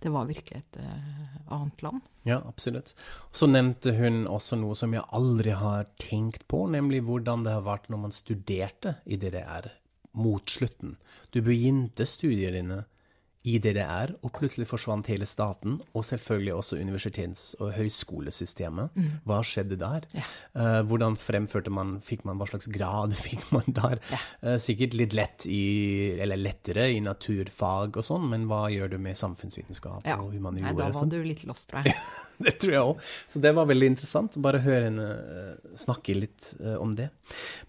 Det 0.00 0.08
var 0.08 0.24
virkelig 0.24 0.56
et 0.56 0.76
uh, 0.80 1.26
annet 1.52 1.82
land. 1.82 2.00
Ja, 2.24 2.38
absolutt. 2.48 2.94
Så 3.36 3.44
nevnte 3.46 3.92
hun 3.92 4.22
også 4.32 4.56
noe 4.56 4.72
som 4.74 4.94
jeg 4.96 5.04
aldri 5.12 5.50
har 5.52 5.84
tenkt 6.00 6.46
på, 6.48 6.62
nemlig 6.72 7.02
hvordan 7.04 7.44
det 7.44 7.52
har 7.52 7.66
vært 7.66 7.90
når 7.92 8.00
man 8.06 8.14
studerte 8.16 8.94
i 9.04 9.18
DDR 9.20 9.68
mot 10.12 10.50
slutten. 10.50 10.96
Du 11.30 11.42
begynte 11.46 12.06
studiene 12.08 12.58
dine 12.60 12.82
i 13.48 13.54
DDR, 13.56 14.10
og 14.20 14.34
plutselig 14.36 14.66
forsvant 14.68 15.08
hele 15.08 15.24
staten, 15.28 15.78
og 15.96 16.04
selvfølgelig 16.04 16.52
også 16.58 16.76
universitets- 16.76 17.54
og 17.56 17.72
høyskolesystemet. 17.72 18.92
Mm. 18.92 19.06
Hva 19.24 19.38
skjedde 19.46 19.78
der? 19.80 20.04
Ja. 20.12 20.24
Uh, 20.52 20.80
hvordan 20.88 21.16
fremførte 21.16 21.72
man, 21.72 21.96
fikk 22.04 22.26
man, 22.28 22.36
hva 22.36 22.50
slags 22.50 22.68
grad 22.72 23.16
fikk 23.26 23.46
man 23.54 23.64
der? 23.78 23.96
Ja. 24.12 24.20
Uh, 24.44 24.56
sikkert 24.60 24.96
litt 24.98 25.16
lett 25.16 25.48
i, 25.48 25.62
eller 26.20 26.40
lettere 26.40 26.90
i 26.92 27.00
naturfag 27.04 27.96
og 27.96 28.04
sånn, 28.04 28.28
men 28.28 28.44
hva 28.50 28.66
gjør 28.74 28.92
du 28.92 28.98
med 29.00 29.16
samfunnsvitenskap 29.20 30.10
ja. 30.10 30.20
og 30.20 30.36
humaniora? 30.36 30.76
Da 30.76 30.90
var 30.90 31.00
sånn? 31.00 31.14
du 31.14 31.22
litt 31.24 31.46
lost, 31.48 31.70
tror 31.72 31.88
jeg. 31.88 31.96
det 32.44 32.58
tror 32.60 32.76
jeg 32.76 32.84
òg. 32.92 33.10
Så 33.24 33.40
det 33.40 33.56
var 33.56 33.72
veldig 33.72 33.92
interessant. 33.94 34.36
Bare 34.44 34.60
høre 34.66 34.90
henne 34.90 35.10
uh, 35.16 35.74
snakke 35.80 36.18
litt 36.18 36.52
om 36.76 36.92
det. 36.98 37.08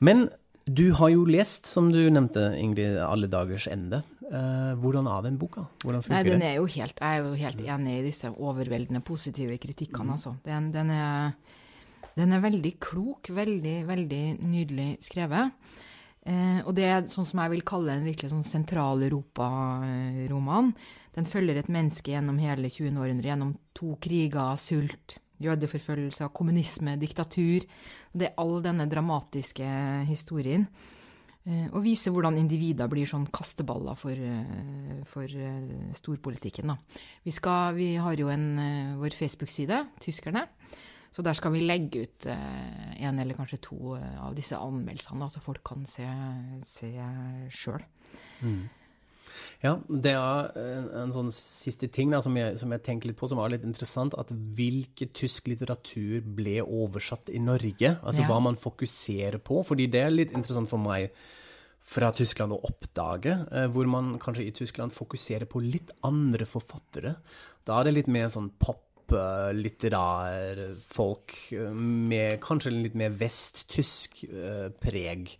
Men 0.03 0.27
du 0.65 0.91
har 0.93 1.09
jo 1.09 1.25
lest, 1.25 1.65
som 1.65 1.91
du 1.91 2.09
nevnte, 2.09 2.55
Ingrid, 2.59 2.97
'Alle 3.01 3.27
dagers 3.27 3.67
ende'. 3.67 4.03
Eh, 4.31 4.73
hvordan 4.79 5.07
er 5.11 5.21
den 5.25 5.37
boka? 5.37 5.65
Hvordan 5.83 6.03
funker 6.03 6.15
Nei, 6.15 6.23
den 6.23 6.41
er 6.41 6.53
jo 6.55 6.65
helt, 6.65 6.99
Jeg 7.01 7.17
er 7.17 7.23
jo 7.23 7.33
helt 7.33 7.59
enig 7.59 7.99
i 7.99 8.03
disse 8.05 8.31
overveldende 8.31 9.01
positive 9.03 9.57
kritikkene, 9.57 10.11
altså. 10.11 10.35
Den, 10.45 10.71
den, 10.71 10.89
er, 10.89 11.31
den, 12.15 12.31
er, 12.31 12.39
veldig 12.39 12.79
klok, 12.79 13.29
veldig, 13.29 13.87
veldig 13.87 14.39
nydelig 14.39 14.97
skrevet. 15.01 15.51
Eh, 16.25 16.61
og 16.63 16.75
det 16.77 16.83
er 16.85 17.07
sånn 17.09 17.25
som 17.25 17.39
jeg 17.41 17.49
vil 17.57 17.63
kalle 17.65 17.91
en 17.97 18.05
virkelig 18.05 18.29
sånn 18.31 18.43
sentral-Europa-roman. 18.45 20.73
Den 21.17 21.25
følger 21.25 21.57
et 21.57 21.67
menneske 21.67 22.11
gjennom 22.13 22.37
hele 22.39 22.69
20. 22.69 22.97
århundre, 23.01 23.27
gjennom 23.33 23.57
to 23.73 23.97
kriger, 23.99 24.55
sult, 24.61 25.19
jødeforfølgelser, 25.43 26.31
kommunisme, 26.35 26.97
diktatur. 27.01 27.67
Det 28.13 28.29
er 28.29 28.41
all 28.41 28.59
denne 28.63 28.87
dramatiske 28.91 29.67
historien. 30.09 30.67
Eh, 31.41 31.65
og 31.73 31.81
viser 31.81 32.13
hvordan 32.13 32.37
individer 32.37 32.89
blir 32.89 33.09
sånn 33.09 33.25
kasteballer 33.33 33.97
for, 33.97 34.13
eh, 34.13 35.01
for 35.09 35.25
eh, 35.25 35.89
storpolitikken. 35.97 36.69
Da. 36.69 37.01
Vi, 37.25 37.33
skal, 37.33 37.73
vi 37.79 37.95
har 37.97 38.19
jo 38.21 38.29
en, 38.29 38.47
vår 39.01 39.17
Facebook-side, 39.17 39.81
Tyskerne. 40.03 40.45
Så 41.11 41.25
der 41.25 41.35
skal 41.35 41.51
vi 41.51 41.65
legge 41.65 42.05
ut 42.05 42.25
en 42.31 43.17
eller 43.19 43.35
kanskje 43.35 43.57
to 43.65 43.97
av 43.97 44.31
disse 44.31 44.55
anmeldelsene, 44.55 45.27
så 45.27 45.41
folk 45.43 45.59
kan 45.67 45.81
se 45.83 46.05
sjøl. 47.51 47.83
Mm. 48.39 48.61
Ja, 49.61 49.75
det 49.87 50.13
er 50.17 50.49
en, 50.57 50.87
en 51.03 51.13
sånn 51.15 51.29
siste 51.35 51.89
ting 51.93 52.13
da, 52.13 52.21
som, 52.23 52.35
jeg, 52.37 52.57
som, 52.61 52.71
jeg, 52.73 52.83
tenker 52.85 53.11
litt 53.11 53.19
på, 53.19 53.29
som 53.29 53.41
var 53.41 53.53
litt 53.53 53.65
interessant. 53.67 54.17
At 54.19 54.31
hvilke 54.31 55.09
tysk 55.17 55.51
litteratur 55.51 56.25
ble 56.25 56.59
oversatt 56.63 57.31
i 57.33 57.41
Norge? 57.43 57.95
Altså 58.01 58.25
ja. 58.25 58.29
hva 58.31 58.41
man 58.49 58.59
fokuserer 58.59 59.41
på. 59.43 59.61
Fordi 59.67 59.89
det 59.91 60.05
er 60.05 60.15
litt 60.15 60.35
interessant 60.37 60.71
for 60.71 60.81
meg 60.81 61.11
fra 61.91 62.11
Tyskland 62.13 62.53
å 62.53 62.61
oppdage, 62.67 63.33
eh, 63.51 63.67
hvor 63.73 63.87
man 63.89 64.13
kanskje 64.21 64.45
i 64.45 64.53
Tyskland 64.55 64.93
fokuserer 64.93 65.49
på 65.49 65.63
litt 65.65 65.89
andre 66.05 66.45
forfattere. 66.45 67.15
Da 67.65 67.79
er 67.79 67.89
det 67.89 67.95
litt 67.99 68.11
mer 68.11 68.29
sånn 68.33 68.51
pop 68.61 68.85
folk 70.91 71.35
med 71.73 72.39
kanskje 72.43 72.73
litt 72.75 72.97
mer 72.99 73.13
vesttysk 73.17 74.23
uh, 74.29 74.69
preg. 74.83 75.33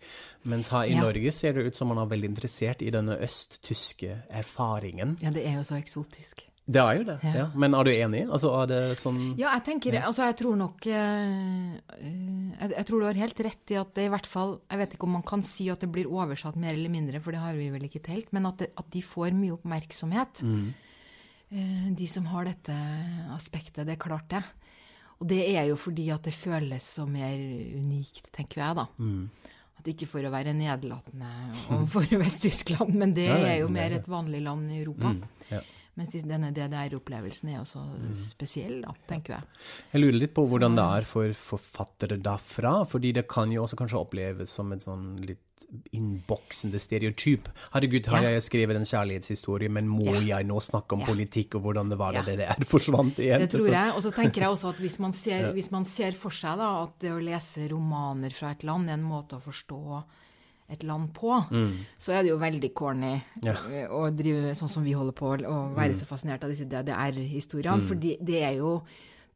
Mens 0.50 0.72
her 0.74 0.88
i 0.90 0.96
ja. 0.96 1.02
Norge 1.04 1.32
ser 1.32 1.54
det 1.56 1.68
ut 1.68 1.78
som 1.78 1.92
man 1.92 2.02
er 2.02 2.10
veldig 2.10 2.32
interessert 2.32 2.82
i 2.82 2.90
denne 2.92 3.18
østtyske 3.22 4.24
erfaringen. 4.28 5.18
Ja, 5.22 5.30
det 5.34 5.46
er 5.46 5.60
jo 5.60 5.66
så 5.68 5.78
eksotisk. 5.78 6.48
Det 6.62 6.78
er 6.78 6.98
jo 7.00 7.06
det, 7.08 7.16
ja. 7.26 7.32
ja. 7.40 7.46
Men 7.58 7.74
er 7.74 7.86
du 7.86 7.90
enig? 7.90 8.20
Altså, 8.30 8.52
er 8.60 8.68
det 8.70 8.80
sånn 9.00 9.18
Ja, 9.34 9.50
jeg 9.56 9.64
tenker 9.66 9.96
ja. 9.96 10.04
Altså, 10.06 10.28
jeg 10.28 10.36
tror 10.38 10.54
nok 10.60 10.86
uh, 10.86 11.72
jeg, 11.98 12.68
jeg, 12.70 12.84
tror 12.86 13.02
du 13.02 13.06
har 13.08 13.18
helt 13.18 13.42
rett 13.48 13.74
i 13.74 13.78
at 13.80 13.90
det 13.98 14.06
i 14.06 14.12
hvert 14.12 14.28
fall 14.30 14.54
Jeg 14.70 14.78
vet 14.78 14.94
ikke 14.94 15.08
om 15.08 15.16
man 15.18 15.26
kan 15.26 15.42
si 15.46 15.66
at 15.74 15.82
det 15.82 15.90
blir 15.90 16.06
oversatt 16.06 16.54
mer 16.54 16.76
eller 16.76 16.92
mindre, 16.92 17.18
for 17.24 17.34
det 17.34 17.42
har 17.42 17.58
vi 17.58 17.66
vel 17.74 17.88
ikke 17.88 18.04
telt, 18.06 18.30
men 18.30 18.46
at, 18.46 18.62
det, 18.62 18.70
at 18.78 18.88
de 18.94 19.02
får 19.02 19.34
mye 19.34 19.56
oppmerksomhet. 19.56 20.44
Mm. 20.46 20.70
Eh, 21.52 21.88
de 21.92 22.06
som 22.08 22.26
har 22.32 22.48
dette 22.48 22.74
aspektet. 23.34 23.84
Det 23.84 23.96
er 23.96 24.00
klart, 24.00 24.28
det. 24.32 24.42
Og 25.20 25.28
det 25.28 25.42
er 25.52 25.66
jo 25.68 25.76
fordi 25.78 26.08
at 26.14 26.24
det 26.24 26.34
føles 26.34 26.86
så 26.96 27.04
mer 27.06 27.36
unikt, 27.76 28.30
tenker 28.34 28.62
jeg, 28.62 28.78
da. 28.80 28.86
Mm. 28.96 29.28
At 29.78 29.90
ikke 29.92 30.08
for 30.08 30.24
å 30.24 30.32
være 30.32 30.54
nedlatende 30.56 31.28
overfor 31.68 32.08
Vest-Tyskland, 32.24 32.96
men 32.96 33.12
det 33.16 33.28
er 33.28 33.60
jo 33.60 33.68
mer 33.72 33.98
et 33.98 34.08
vanlig 34.08 34.40
land 34.46 34.72
i 34.72 34.80
Europa. 34.80 35.12
Mm, 35.12 35.22
ja. 35.52 35.60
Mens 36.00 36.14
denne 36.24 36.48
DDR-opplevelsen 36.56 37.50
er 37.52 37.58
jo 37.58 37.82
mm. 37.84 38.12
spesiell, 38.16 38.78
da, 38.80 38.94
tenker 39.10 39.36
jeg. 39.36 39.62
Jeg 39.92 40.00
lurer 40.00 40.16
litt 40.22 40.32
på 40.32 40.46
hvordan 40.48 40.78
det 40.78 40.86
er 40.98 41.08
for 41.08 41.34
forfattere 41.36 42.16
derfra. 42.16 42.78
fordi 42.88 43.12
det 43.18 43.26
kan 43.28 43.52
jo 43.52 43.66
også 43.66 43.76
kanskje 43.82 44.00
oppleves 44.00 44.54
som 44.56 44.72
et 44.72 44.86
sånn 44.86 45.18
litt 45.20 45.52
innboksende 45.92 46.80
stereotyp. 46.80 47.48
Herregud, 47.72 48.08
har 48.12 48.24
ja. 48.26 48.32
jeg 48.36 48.46
skrevet 48.48 48.76
en 48.76 48.88
kjærlighetshistorie, 48.88 49.72
men 49.72 49.88
må 49.88 50.08
ja. 50.10 50.22
jeg 50.34 50.48
nå 50.48 50.58
snakke 50.64 50.96
om 50.96 51.04
ja. 51.04 51.08
politikk 51.12 51.56
og 51.58 51.66
hvordan 51.66 51.92
det 51.92 52.00
var 52.00 52.16
da 52.16 52.24
DDR 52.26 52.66
forsvant 52.68 53.20
igjen? 53.22 53.44
Det 53.44 53.52
tror 53.54 53.68
jeg. 53.72 53.94
Og 53.96 54.04
så 54.04 54.12
tenker 54.16 54.46
jeg 54.46 54.56
også 54.56 54.72
at 54.72 54.82
hvis 54.82 54.98
man 55.02 55.16
ser, 55.16 55.48
hvis 55.56 55.72
man 55.74 55.88
ser 55.88 56.16
for 56.18 56.34
seg 56.34 56.60
da, 56.60 56.72
at 56.86 56.98
det 57.04 57.14
å 57.14 57.22
lese 57.22 57.68
romaner 57.72 58.36
fra 58.36 58.52
et 58.56 58.66
land 58.68 58.90
er 58.90 58.98
en 59.00 59.06
måte 59.06 59.38
å 59.38 59.44
forstå 59.44 59.82
et 60.72 60.82
land 60.86 61.12
på, 61.14 61.36
mm. 61.50 61.72
så 62.00 62.16
er 62.16 62.24
det 62.24 62.32
jo 62.32 62.40
veldig 62.40 62.70
corny 62.76 63.14
ja. 63.44 63.54
å 63.92 64.04
drive 64.14 64.54
sånn 64.58 64.70
som 64.70 64.84
vi 64.86 64.94
holder 64.96 65.16
på, 65.16 65.32
og 65.38 65.74
være 65.76 65.94
mm. 65.94 65.98
så 66.00 66.08
fascinert 66.08 66.44
av 66.46 66.52
disse 66.52 66.68
DDR-historiene. 66.70 67.82
Mm. 67.82 67.88
For 67.88 68.00
det 68.02 68.38
er 68.40 68.56
jo 68.58 68.76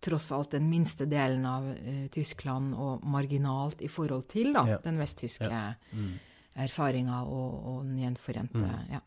tross 0.07 0.31
alt 0.37 0.55
den 0.57 0.69
minste 0.71 1.07
delen 1.11 1.45
av 1.49 1.67
uh, 1.73 2.07
Tyskland, 2.13 2.75
og 2.77 3.05
marginalt 3.09 3.83
i 3.83 3.91
forhold 3.91 4.27
til 4.31 4.53
da, 4.57 4.67
ja. 4.75 4.81
den 4.85 5.01
vesttyske 5.01 5.51
ja. 5.51 5.69
mm. 5.93 6.17
erfaringa 6.67 7.23
og, 7.25 7.61
og, 7.61 7.79
den 7.89 8.03
gjenforente. 8.05 8.65
Mm. 8.65 8.97
Ja. 8.97 9.03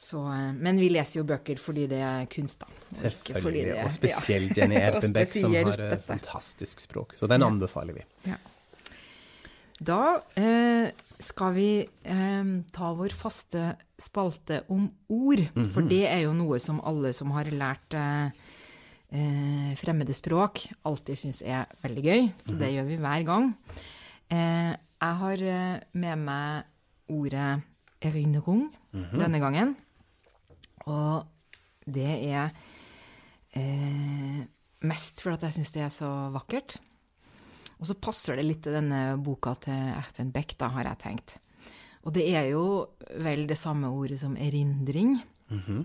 Så, 0.00 0.22
uh, 0.24 0.50
men 0.56 0.80
vi 0.80 0.88
leser 0.92 1.20
jo 1.20 1.26
bøker 1.28 1.60
fordi 1.60 1.86
det 1.90 2.00
er 2.04 2.28
kunst, 2.32 2.62
da. 2.64 2.78
Selvfølgelig. 3.02 3.66
Det, 3.68 3.80
og 3.84 3.92
spesielt 3.92 4.56
Jenny 4.56 4.80
Epenbeck, 4.88 5.34
som 5.34 5.52
har 5.56 5.74
et 5.76 5.98
uh, 5.98 6.06
fantastisk 6.06 6.80
språk. 6.84 7.12
Så 7.18 7.28
den 7.30 7.44
anbefaler 7.44 8.00
vi. 8.00 8.06
Da 9.80 10.00
eh, 10.36 10.90
skal 11.20 11.54
vi 11.54 11.68
eh, 11.84 12.50
ta 12.72 12.90
vår 12.96 13.14
faste 13.16 13.74
spalte 14.00 14.62
om 14.68 14.88
ord. 15.08 15.38
Mm 15.38 15.48
-hmm. 15.54 15.70
For 15.72 15.82
det 15.82 16.06
er 16.08 16.20
jo 16.24 16.32
noe 16.32 16.58
som 16.58 16.80
alle 16.84 17.12
som 17.12 17.30
har 17.30 17.44
lært 17.44 17.94
eh, 17.94 18.30
eh 19.12 19.76
fremmede 19.76 20.14
språk, 20.14 20.68
alltid 20.84 21.18
syns 21.18 21.42
er 21.42 21.66
veldig 21.82 22.02
gøy. 22.02 22.32
-hmm. 22.46 22.58
Det 22.58 22.72
gjør 22.72 22.84
vi 22.84 22.96
hver 22.96 23.22
gang. 23.22 23.56
Eh, 24.30 24.76
jeg 25.00 25.16
har 25.16 25.42
eh, 25.42 25.80
med 25.92 26.16
meg 26.18 26.64
ordet 27.08 27.62
erinnerung 28.02 28.74
mm 28.92 29.04
-hmm. 29.04 29.18
denne 29.18 29.38
gangen. 29.38 29.76
Og 30.86 31.26
det 31.86 32.32
er 32.32 32.50
mest 34.80 35.20
fordi 35.20 35.44
jeg 35.44 35.52
syns 35.52 35.70
det 35.70 35.82
er 35.82 35.88
så 35.88 36.30
vakkert. 36.30 36.80
Og 37.80 37.88
så 37.88 37.96
passer 37.96 38.36
det 38.36 38.44
litt 38.44 38.62
til 38.64 38.76
denne 38.76 39.16
boka 39.24 39.54
til 39.64 39.94
Erfen 39.96 40.32
Beck, 40.34 40.56
da, 40.60 40.68
har 40.74 40.90
jeg 40.90 41.00
tenkt. 41.00 41.38
Og 42.04 42.12
det 42.16 42.26
er 42.32 42.50
jo 42.52 42.64
vel 43.20 43.46
det 43.48 43.58
samme 43.60 43.88
ordet 43.92 44.20
som 44.20 44.36
erindring. 44.36 45.18
Mm 45.50 45.60
-hmm. 45.60 45.84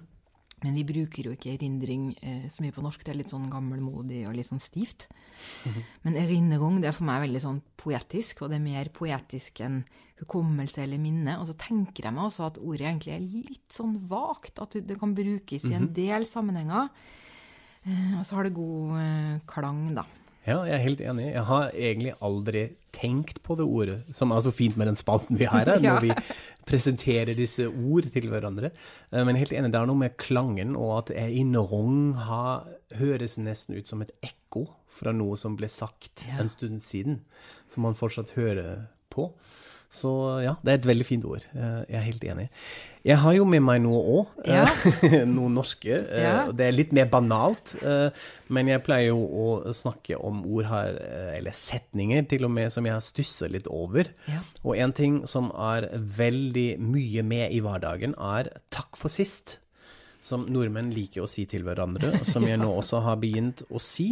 Men 0.64 0.76
vi 0.76 0.84
bruker 0.88 1.28
jo 1.28 1.32
ikke 1.36 1.54
erindring 1.54 2.16
eh, 2.22 2.48
så 2.50 2.64
mye 2.64 2.72
på 2.72 2.82
norsk. 2.82 3.04
Det 3.04 3.12
er 3.12 3.20
litt 3.20 3.30
sånn 3.30 3.50
gammelmodig 3.52 4.28
og 4.28 4.36
litt 4.36 4.48
sånn 4.48 4.60
stivt. 4.60 5.08
Mm 5.66 5.74
-hmm. 5.74 5.84
Men 6.04 6.16
erindring 6.16 6.82
det 6.82 6.88
er 6.88 6.92
for 6.92 7.04
meg 7.06 7.22
veldig 7.22 7.42
sånn 7.42 7.62
poetisk, 7.76 8.42
og 8.42 8.50
det 8.50 8.56
er 8.56 8.60
mer 8.60 8.90
poetisk 8.90 9.60
enn 9.60 9.84
hukommelse 10.20 10.82
eller 10.84 10.98
minne. 10.98 11.40
Og 11.40 11.48
så 11.48 11.54
tenker 11.54 12.06
jeg 12.06 12.14
meg 12.14 12.24
også 12.24 12.46
at 12.46 12.58
ordet 12.58 12.88
egentlig 12.88 13.14
er 13.14 13.20
litt 13.20 13.72
sånn 13.72 14.08
vagt, 14.08 14.60
at 14.60 14.72
det 14.72 15.00
kan 15.00 15.14
brukes 15.14 15.64
i 15.66 15.74
en 15.74 15.84
mhm. 15.84 15.94
del 15.94 16.26
sammenhenger. 16.26 16.90
Eh, 17.86 18.20
og 18.20 18.26
så 18.26 18.36
har 18.36 18.44
det 18.44 18.54
god 18.54 18.98
eh, 18.98 19.40
klang, 19.46 19.94
da. 19.94 20.06
Ja, 20.46 20.60
jeg 20.68 20.76
er 20.76 20.84
helt 20.84 21.02
enig. 21.02 21.30
Jeg 21.34 21.44
har 21.48 21.72
egentlig 21.74 22.12
aldri 22.24 22.66
tenkt 22.94 23.42
på 23.44 23.58
det 23.58 23.66
ordet, 23.66 23.98
som 24.14 24.32
er 24.32 24.44
så 24.46 24.54
fint 24.54 24.78
med 24.78 24.88
den 24.92 25.00
spalten 25.00 25.40
vi 25.40 25.48
har 25.50 25.66
her, 25.66 25.82
ja. 25.84 25.96
når 25.96 26.06
vi 26.06 26.14
presenterer 26.70 27.34
disse 27.38 27.66
ord 27.68 28.06
til 28.14 28.30
hverandre. 28.30 28.70
Eh, 29.10 29.26
men 29.26 29.40
helt 29.40 29.56
enig, 29.56 29.74
det 29.74 29.82
er 29.82 29.90
noe 29.90 30.04
med 30.04 30.18
klangen, 30.22 30.76
og 30.78 31.00
at 31.00 31.14
innrung 31.26 32.14
høres 33.00 33.40
nesten 33.42 33.80
ut 33.80 33.90
som 33.90 34.06
et 34.06 34.14
ekko 34.26 34.68
fra 34.96 35.12
noe 35.16 35.36
som 35.40 35.58
ble 35.60 35.70
sagt 35.72 36.28
ja. 36.30 36.38
en 36.44 36.52
stund 36.52 36.86
siden, 36.86 37.24
som 37.72 37.88
man 37.88 37.98
fortsatt 37.98 38.36
hører 38.38 38.86
på. 39.12 39.32
Så 39.92 40.12
ja, 40.44 40.56
det 40.66 40.72
er 40.72 40.80
et 40.80 40.88
veldig 40.90 41.06
fint 41.08 41.26
ord. 41.30 41.46
Eh, 41.56 41.82
jeg 41.90 41.98
er 42.00 42.06
helt 42.06 42.24
enig. 42.28 42.46
Jeg 43.06 43.20
har 43.22 43.36
jo 43.38 43.46
med 43.48 43.62
meg 43.62 43.82
noe 43.84 44.00
òg. 44.16 44.32
Ja. 44.50 44.66
noe 45.38 45.52
norske. 45.54 45.94
Eh, 45.94 46.24
ja. 46.26 46.48
Det 46.50 46.68
er 46.68 46.76
litt 46.76 46.96
mer 46.96 47.10
banalt. 47.12 47.76
Eh, 47.80 48.26
men 48.56 48.72
jeg 48.72 48.84
pleier 48.86 49.12
jo 49.12 49.20
å 49.22 49.76
snakke 49.76 50.18
om 50.18 50.42
ord 50.46 50.70
her, 50.72 50.98
eller 51.36 51.56
setninger 51.56 52.26
til 52.32 52.48
og 52.48 52.56
med, 52.58 52.74
som 52.74 52.88
jeg 52.88 52.98
har 52.98 53.06
stusser 53.06 53.54
litt 53.54 53.70
over. 53.72 54.10
Ja. 54.32 54.42
Og 54.64 54.80
en 54.82 54.96
ting 54.96 55.22
som 55.30 55.52
er 55.54 55.90
veldig 55.94 56.70
mye 56.82 57.26
med 57.26 57.54
i 57.54 57.62
hverdagen, 57.64 58.18
er 58.18 58.50
'takk 58.74 58.98
for 58.98 59.14
sist'. 59.14 59.60
Som 60.26 60.46
nordmenn 60.50 60.90
liker 60.94 61.24
å 61.24 61.30
si 61.30 61.46
til 61.50 61.66
hverandre, 61.68 62.12
og 62.20 62.26
som 62.28 62.46
jeg 62.48 62.58
nå 62.62 62.70
også 62.72 63.04
har 63.06 63.20
begynt 63.22 63.62
å 63.70 63.82
si, 63.84 64.08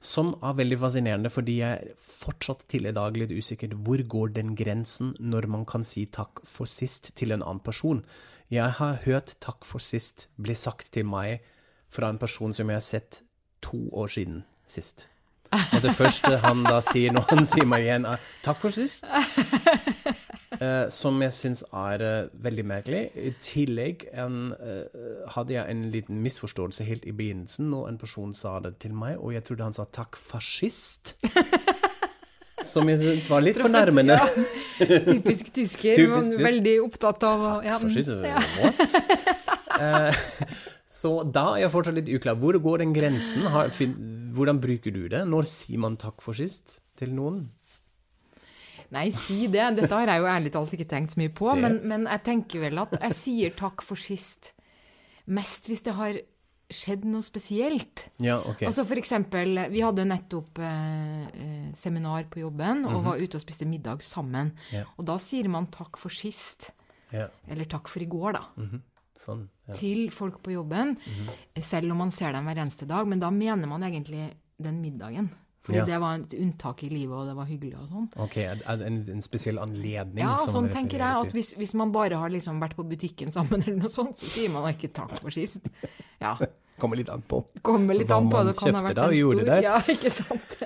som 0.00 0.34
er 0.44 0.58
veldig 0.60 0.78
fascinerende, 0.82 1.32
fordi 1.32 1.56
jeg 1.62 1.94
fortsatt 2.04 2.66
til 2.70 2.90
i 2.90 2.94
dag 2.96 3.16
litt 3.16 3.32
usikkert 3.32 3.76
hvor 3.86 4.02
går 4.16 4.34
den 4.36 4.52
grensen 4.58 5.14
når 5.20 5.48
man 5.54 5.64
kan 5.68 5.86
si 5.86 6.04
takk 6.12 6.44
for 6.44 6.70
sist 6.70 7.14
til 7.16 7.32
en 7.32 7.44
annen 7.44 7.64
person. 7.64 8.04
Jeg 8.52 8.76
har 8.78 9.00
hørt 9.06 9.34
takk 9.40 9.64
for 9.64 9.82
sist 9.82 10.28
bli 10.36 10.56
sagt 10.58 10.92
til 10.94 11.08
meg 11.08 11.46
fra 11.94 12.12
en 12.12 12.20
person 12.20 12.52
som 12.52 12.68
jeg 12.68 12.80
har 12.80 12.84
sett 12.84 13.22
to 13.64 13.86
år 13.96 14.12
siden 14.12 14.44
sist. 14.68 15.08
Og 15.54 15.82
det 15.84 15.94
første 15.94 16.38
han 16.42 16.64
da 16.66 16.80
sier 16.84 17.14
når 17.14 17.28
han 17.30 17.46
sier 17.46 17.68
meg 17.68 17.86
igjen, 17.86 18.06
er 18.08 18.18
'takk 18.42 18.58
for 18.64 18.74
sist'. 18.74 19.06
Uh, 20.64 20.86
som 20.92 21.18
jeg 21.22 21.34
syns 21.34 21.62
er 21.74 22.02
eh, 22.04 22.28
veldig 22.44 22.64
merkelig. 22.68 23.00
I 23.18 23.32
tillegg 23.44 24.04
en, 24.12 24.52
eh, 24.54 25.00
hadde 25.34 25.54
jeg 25.56 25.70
en 25.70 25.82
liten 25.92 26.20
misforståelse 26.24 26.86
helt 26.86 27.04
i 27.08 27.14
begynnelsen 27.16 27.66
når 27.72 27.88
en 27.90 27.98
person 27.98 28.32
sa 28.36 28.54
det 28.64 28.76
til 28.84 28.94
meg, 28.96 29.18
og 29.18 29.34
jeg 29.34 29.44
trodde 29.44 29.66
han 29.66 29.76
sa 29.76 29.84
'takk, 29.84 30.16
fascist'. 30.16 31.14
som 32.72 32.88
jeg 32.88 33.00
syns 33.02 33.30
var 33.30 33.44
litt 33.44 33.58
fornærmende. 33.60 34.16
Ja. 34.16 35.00
Typisk 35.12 35.50
tysker, 35.52 35.98
Typisk 36.00 36.36
men 36.38 36.46
veldig 36.46 36.76
opptatt 36.84 37.26
av 37.28 37.64
ja. 37.66 37.78
Fascist? 37.82 38.14
Ja. 38.24 38.40
What? 38.62 38.78
Så 40.94 41.10
da 41.26 41.56
er 41.56 41.64
jeg 41.64 41.74
fortsatt 41.74 41.96
litt 41.98 42.08
uklar. 42.14 42.38
Hvor 42.38 42.56
går 42.62 42.84
den 42.84 42.94
grensen? 42.94 43.48
Hvordan 44.36 44.60
bruker 44.62 44.94
du 44.94 45.08
det? 45.10 45.24
Når 45.26 45.48
sier 45.50 45.82
man 45.82 45.98
takk 45.98 46.22
for 46.22 46.38
sist 46.38 46.78
til 47.00 47.10
noen? 47.16 47.48
Nei, 48.90 49.10
si 49.12 49.46
det. 49.46 49.64
Dette 49.78 49.94
har 49.94 50.10
jeg 50.10 50.20
jo 50.20 50.28
ærlig 50.28 50.52
talt 50.52 50.74
ikke 50.76 50.88
tenkt 50.90 51.14
så 51.14 51.20
mye 51.20 51.32
på. 51.32 51.54
Men, 51.56 51.80
men, 51.88 52.06
jeg 52.10 52.22
tenker 52.26 52.60
vel 52.66 52.78
at 52.78 52.94
jeg 53.00 53.16
sier 53.16 53.56
takk 53.56 53.82
for 53.82 54.00
sist 54.00 54.52
mest 55.24 55.70
hvis 55.70 55.84
det 55.86 55.94
har 55.96 56.18
skjedd 56.74 57.04
noe 57.06 57.24
spesielt. 57.24 58.06
Ja, 58.24 58.38
okay. 58.40 58.66
Altså 58.68 58.84
for 58.88 58.98
eksempel, 59.00 59.58
vi 59.72 59.82
hadde 59.84 60.06
nettopp 60.08 60.58
eh, 60.64 61.26
eh 61.28 61.68
seminar 61.74 62.28
på 62.30 62.40
jobben 62.40 62.84
og 62.84 62.90
mm 62.90 62.98
-hmm. 62.98 63.04
var 63.04 63.20
ute 63.20 63.36
og 63.36 63.42
spiste 63.42 63.66
middag 63.66 64.02
sammen. 64.02 64.52
Ja. 64.72 64.84
Og 64.96 65.04
da 65.04 65.18
sier 65.18 65.48
man 65.48 65.66
takk 65.66 65.96
for 65.96 66.08
sist. 66.08 66.70
Ja. 67.10 67.28
Eller 67.48 67.64
takk 67.64 67.88
for 67.88 68.02
i 68.02 68.06
går, 68.06 68.32
da. 68.32 68.42
Mm 68.56 68.68
-hmm. 68.68 68.80
Sånn, 69.16 69.48
til 69.72 70.10
folk 70.10 70.42
på 70.42 70.50
jobben, 70.50 70.88
mm 70.88 70.96
-hmm. 70.96 71.60
selv 71.62 71.90
om 71.92 71.98
man 71.98 72.10
ser 72.10 72.32
dem 72.32 72.44
hver 72.44 72.58
eneste 72.58 72.86
dag. 72.86 73.06
Men 73.06 73.20
da 73.20 73.30
mener 73.30 73.66
man 73.66 73.82
egentlig 73.82 74.34
den 74.58 74.80
middagen. 74.80 75.30
Fordi 75.64 75.78
ja. 75.78 75.84
det 75.88 75.98
var 76.02 76.18
et 76.20 76.34
unntak 76.36 76.82
i 76.84 76.90
livet, 76.92 77.14
og 77.16 77.28
det 77.30 77.34
var 77.38 77.46
hyggelig 77.48 77.78
og 77.80 77.86
sånn. 77.88 78.08
Ok, 78.20 78.34
en, 78.44 78.98
en 79.16 79.22
spesiell 79.24 79.56
anledning? 79.62 80.20
Ja, 80.20 80.34
sånn 80.44 80.68
tenker 80.72 81.00
jeg. 81.00 81.22
at 81.24 81.32
hvis, 81.32 81.54
hvis, 81.56 81.72
man 81.80 81.94
bare 81.94 82.18
har 82.20 82.32
liksom 82.32 82.58
vært 82.60 82.76
på 82.76 82.84
butikken 82.90 83.32
sammen, 83.32 83.64
eller 83.64 83.86
noe 83.86 83.92
sånt, 83.92 84.20
så 84.20 84.28
sier 84.28 84.52
man 84.52 84.68
ikke 84.68 84.92
takk 84.92 85.16
for 85.22 85.32
sist. 85.32 85.70
Ja. 86.20 86.36
Kommer 86.74 86.98
litt 86.98 87.08
an 87.08 87.22
på 87.22 87.38
Kommer 87.62 87.94
litt 87.94 88.10
an 88.10 88.26
på, 88.26 88.40
det 88.42 88.56
kan 88.58 88.74
ha 88.74 88.80
vært 88.82 88.98
en 88.98 89.12
stor 89.14 89.40
der. 89.46 89.60
Ja, 89.62 89.76
ikke 89.94 90.10
sant? 90.10 90.56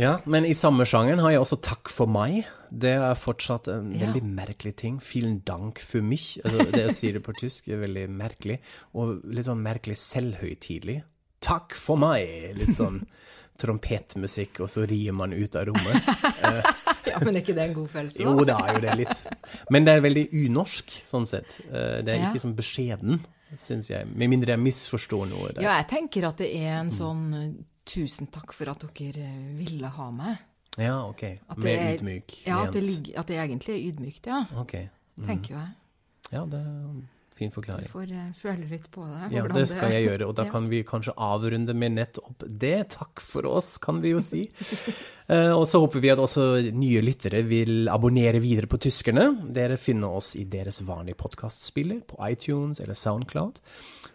ja, 0.00 0.14
men 0.24 0.48
i 0.48 0.54
samme 0.56 0.86
sjangeren 0.88 1.20
har 1.20 1.34
jeg 1.34 1.42
også 1.44 1.60
Takk 1.70 1.92
for 1.92 2.10
meg. 2.10 2.48
Det 2.72 2.94
er 2.96 3.18
fortsatt 3.18 3.68
en 3.70 3.92
ja. 3.92 4.06
veldig 4.06 4.24
merkelig 4.24 4.72
ting. 4.80 4.98
Vielen 5.04 5.42
dank 5.46 5.82
für 5.84 6.02
mich. 6.02 6.38
Altså, 6.42 6.64
det 6.72 6.84
jeg 6.86 6.96
sier 6.96 7.18
det 7.18 7.24
på 7.26 7.36
tysk, 7.38 7.68
er 7.68 7.84
veldig 7.84 8.06
merkelig. 8.08 8.58
Og 8.96 9.20
litt 9.28 9.46
sånn 9.46 9.60
merkelig 9.62 10.00
selvhøytidelig. 10.00 11.02
Takk 11.44 11.76
for 11.76 12.00
meg! 12.00 12.56
Litt 12.56 12.76
sånn 12.80 13.02
trompetmusikk, 13.60 14.62
og 14.64 14.70
så 14.72 14.86
rir 14.88 15.12
man 15.16 15.34
ut 15.36 15.58
av 15.58 15.68
rommet. 15.68 16.08
ja, 17.10 17.18
Men 17.22 17.34
er 17.36 17.42
ikke 17.42 17.56
det 17.56 17.66
en 17.68 17.76
god 17.76 17.90
følelse? 17.92 18.20
da? 18.20 18.24
Jo, 18.28 18.46
det 18.48 18.56
er 18.56 18.72
jo 18.74 18.84
det 18.86 18.96
litt. 19.02 19.26
Men 19.70 19.86
det 19.86 19.96
er 19.96 20.06
veldig 20.06 20.24
unorsk, 20.46 20.96
sånn 21.08 21.28
sett. 21.28 21.60
Eh, 21.68 22.00
det 22.06 22.16
er 22.16 22.30
ikke 22.30 22.44
sånn 22.46 22.56
beskjeden 22.58 23.22
syns 23.58 23.90
jeg. 23.90 24.06
Med 24.14 24.30
mindre 24.30 24.54
jeg 24.54 24.62
misforstår 24.62 25.26
noe. 25.30 25.50
Der. 25.54 25.64
Ja, 25.64 25.74
jeg 25.80 25.88
tenker 25.90 26.28
at 26.30 26.40
det 26.42 26.50
er 26.60 26.78
en 26.80 26.92
sånn 26.94 27.24
mm. 27.32 27.52
tusen 27.88 28.30
takk 28.32 28.54
for 28.56 28.70
at 28.72 28.86
dere 28.96 29.26
eh, 29.26 29.52
ville 29.58 29.90
ha 29.96 30.08
meg. 30.14 30.46
Ja, 30.78 31.00
ok. 31.08 31.24
Mer 31.58 31.82
ydmyk. 31.96 32.40
Ja, 32.46 32.62
at 32.64 32.76
det, 32.76 32.84
ligger, 32.86 33.16
at 33.20 33.30
det, 33.30 33.40
egentlig 33.42 33.74
er 33.74 33.86
ydmykt, 33.90 34.28
ja. 34.30 34.44
Okay. 34.62 34.86
Mm. 35.18 35.26
Tenker 35.26 35.56
jeg. 35.56 35.72
Ja, 36.30 36.44
det 36.46 36.60
fin 37.40 37.52
forklaring. 37.54 37.88
Du 37.88 37.92
får 37.92 38.12
uh, 38.12 38.26
føle 38.36 38.68
litt 38.68 38.88
på 38.92 39.04
det. 39.08 39.30
Ja, 39.34 39.46
det 39.48 39.66
skal 39.70 39.94
jeg 39.94 40.06
gjøre. 40.08 40.28
Og 40.28 40.36
da 40.38 40.46
kan 40.52 40.68
vi 40.70 40.82
kanskje 40.86 41.16
avrunde 41.16 41.76
med 41.76 41.96
nettopp 41.96 42.44
det. 42.44 42.76
Takk 42.96 43.22
for 43.24 43.48
oss, 43.48 43.74
kan 43.82 44.02
vi 44.04 44.12
jo 44.14 44.20
si. 44.24 44.44
uh, 45.30 45.52
og 45.58 45.64
så 45.70 45.80
håper 45.82 46.04
vi 46.04 46.12
at 46.12 46.20
også 46.22 46.46
nye 46.76 47.04
lyttere 47.04 47.42
vil 47.48 47.90
abonnere 47.92 48.42
videre 48.44 48.70
på 48.70 48.80
Tyskerne. 48.82 49.30
Dere 49.56 49.80
finner 49.80 50.20
oss 50.20 50.34
i 50.38 50.44
deres 50.50 50.82
vanlige 50.86 51.20
podkastspiller, 51.22 52.04
på 52.10 52.20
iTunes 52.28 52.82
eller 52.84 52.98
Soundcloud. 52.98 53.62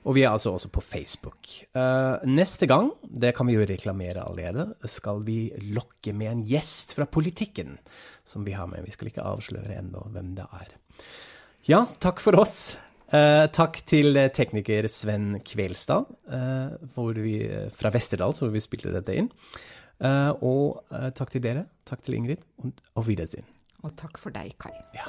Og 0.05 0.13
vi 0.13 0.21
er 0.21 0.35
altså 0.35 0.53
også 0.53 0.69
på 0.69 0.83
Facebook. 0.85 1.49
Uh, 1.73 2.21
neste 2.29 2.69
gang, 2.69 2.91
det 3.09 3.33
kan 3.37 3.49
vi 3.49 3.57
jo 3.57 3.65
reklamere 3.65 4.21
allerede, 4.21 4.69
skal 4.89 5.25
vi 5.25 5.49
lokke 5.73 6.13
med 6.13 6.31
en 6.31 6.45
gjest 6.45 6.93
fra 6.97 7.09
politikken 7.09 7.79
som 8.25 8.45
vi 8.45 8.53
har 8.53 8.69
med. 8.69 8.85
Vi 8.85 8.93
skal 8.93 9.09
ikke 9.09 9.25
avsløre 9.25 9.79
ennå 9.79 10.05
hvem 10.13 10.35
det 10.37 10.45
er. 10.45 10.75
Ja, 11.65 11.85
takk 11.97 12.21
for 12.21 12.37
oss. 12.37 12.75
Eh, 13.15 13.45
takk 13.55 13.81
til 13.87 14.17
tekniker 14.35 14.89
Sven 14.91 15.39
Kvelstad 15.45 16.09
uh, 16.31 17.11
vi, 17.19 17.37
fra 17.77 17.91
Vesterdal, 17.93 18.35
hvor 18.37 18.53
vi 18.53 18.63
spilte 18.63 18.93
dette 18.95 19.15
inn. 19.15 19.31
Og 20.43 20.81
takk 21.15 21.31
til 21.31 21.43
dere. 21.45 21.67
Takk 21.87 22.03
til 22.03 22.17
Ingrid. 22.17 22.43
Og, 22.59 22.81
og 22.99 23.07
Wiedersehen. 23.07 23.47
Og 23.85 23.93
takk 23.95 24.19
for 24.19 24.35
deg, 24.35 24.57
Kai. 24.59 24.73
Ja. 24.97 25.07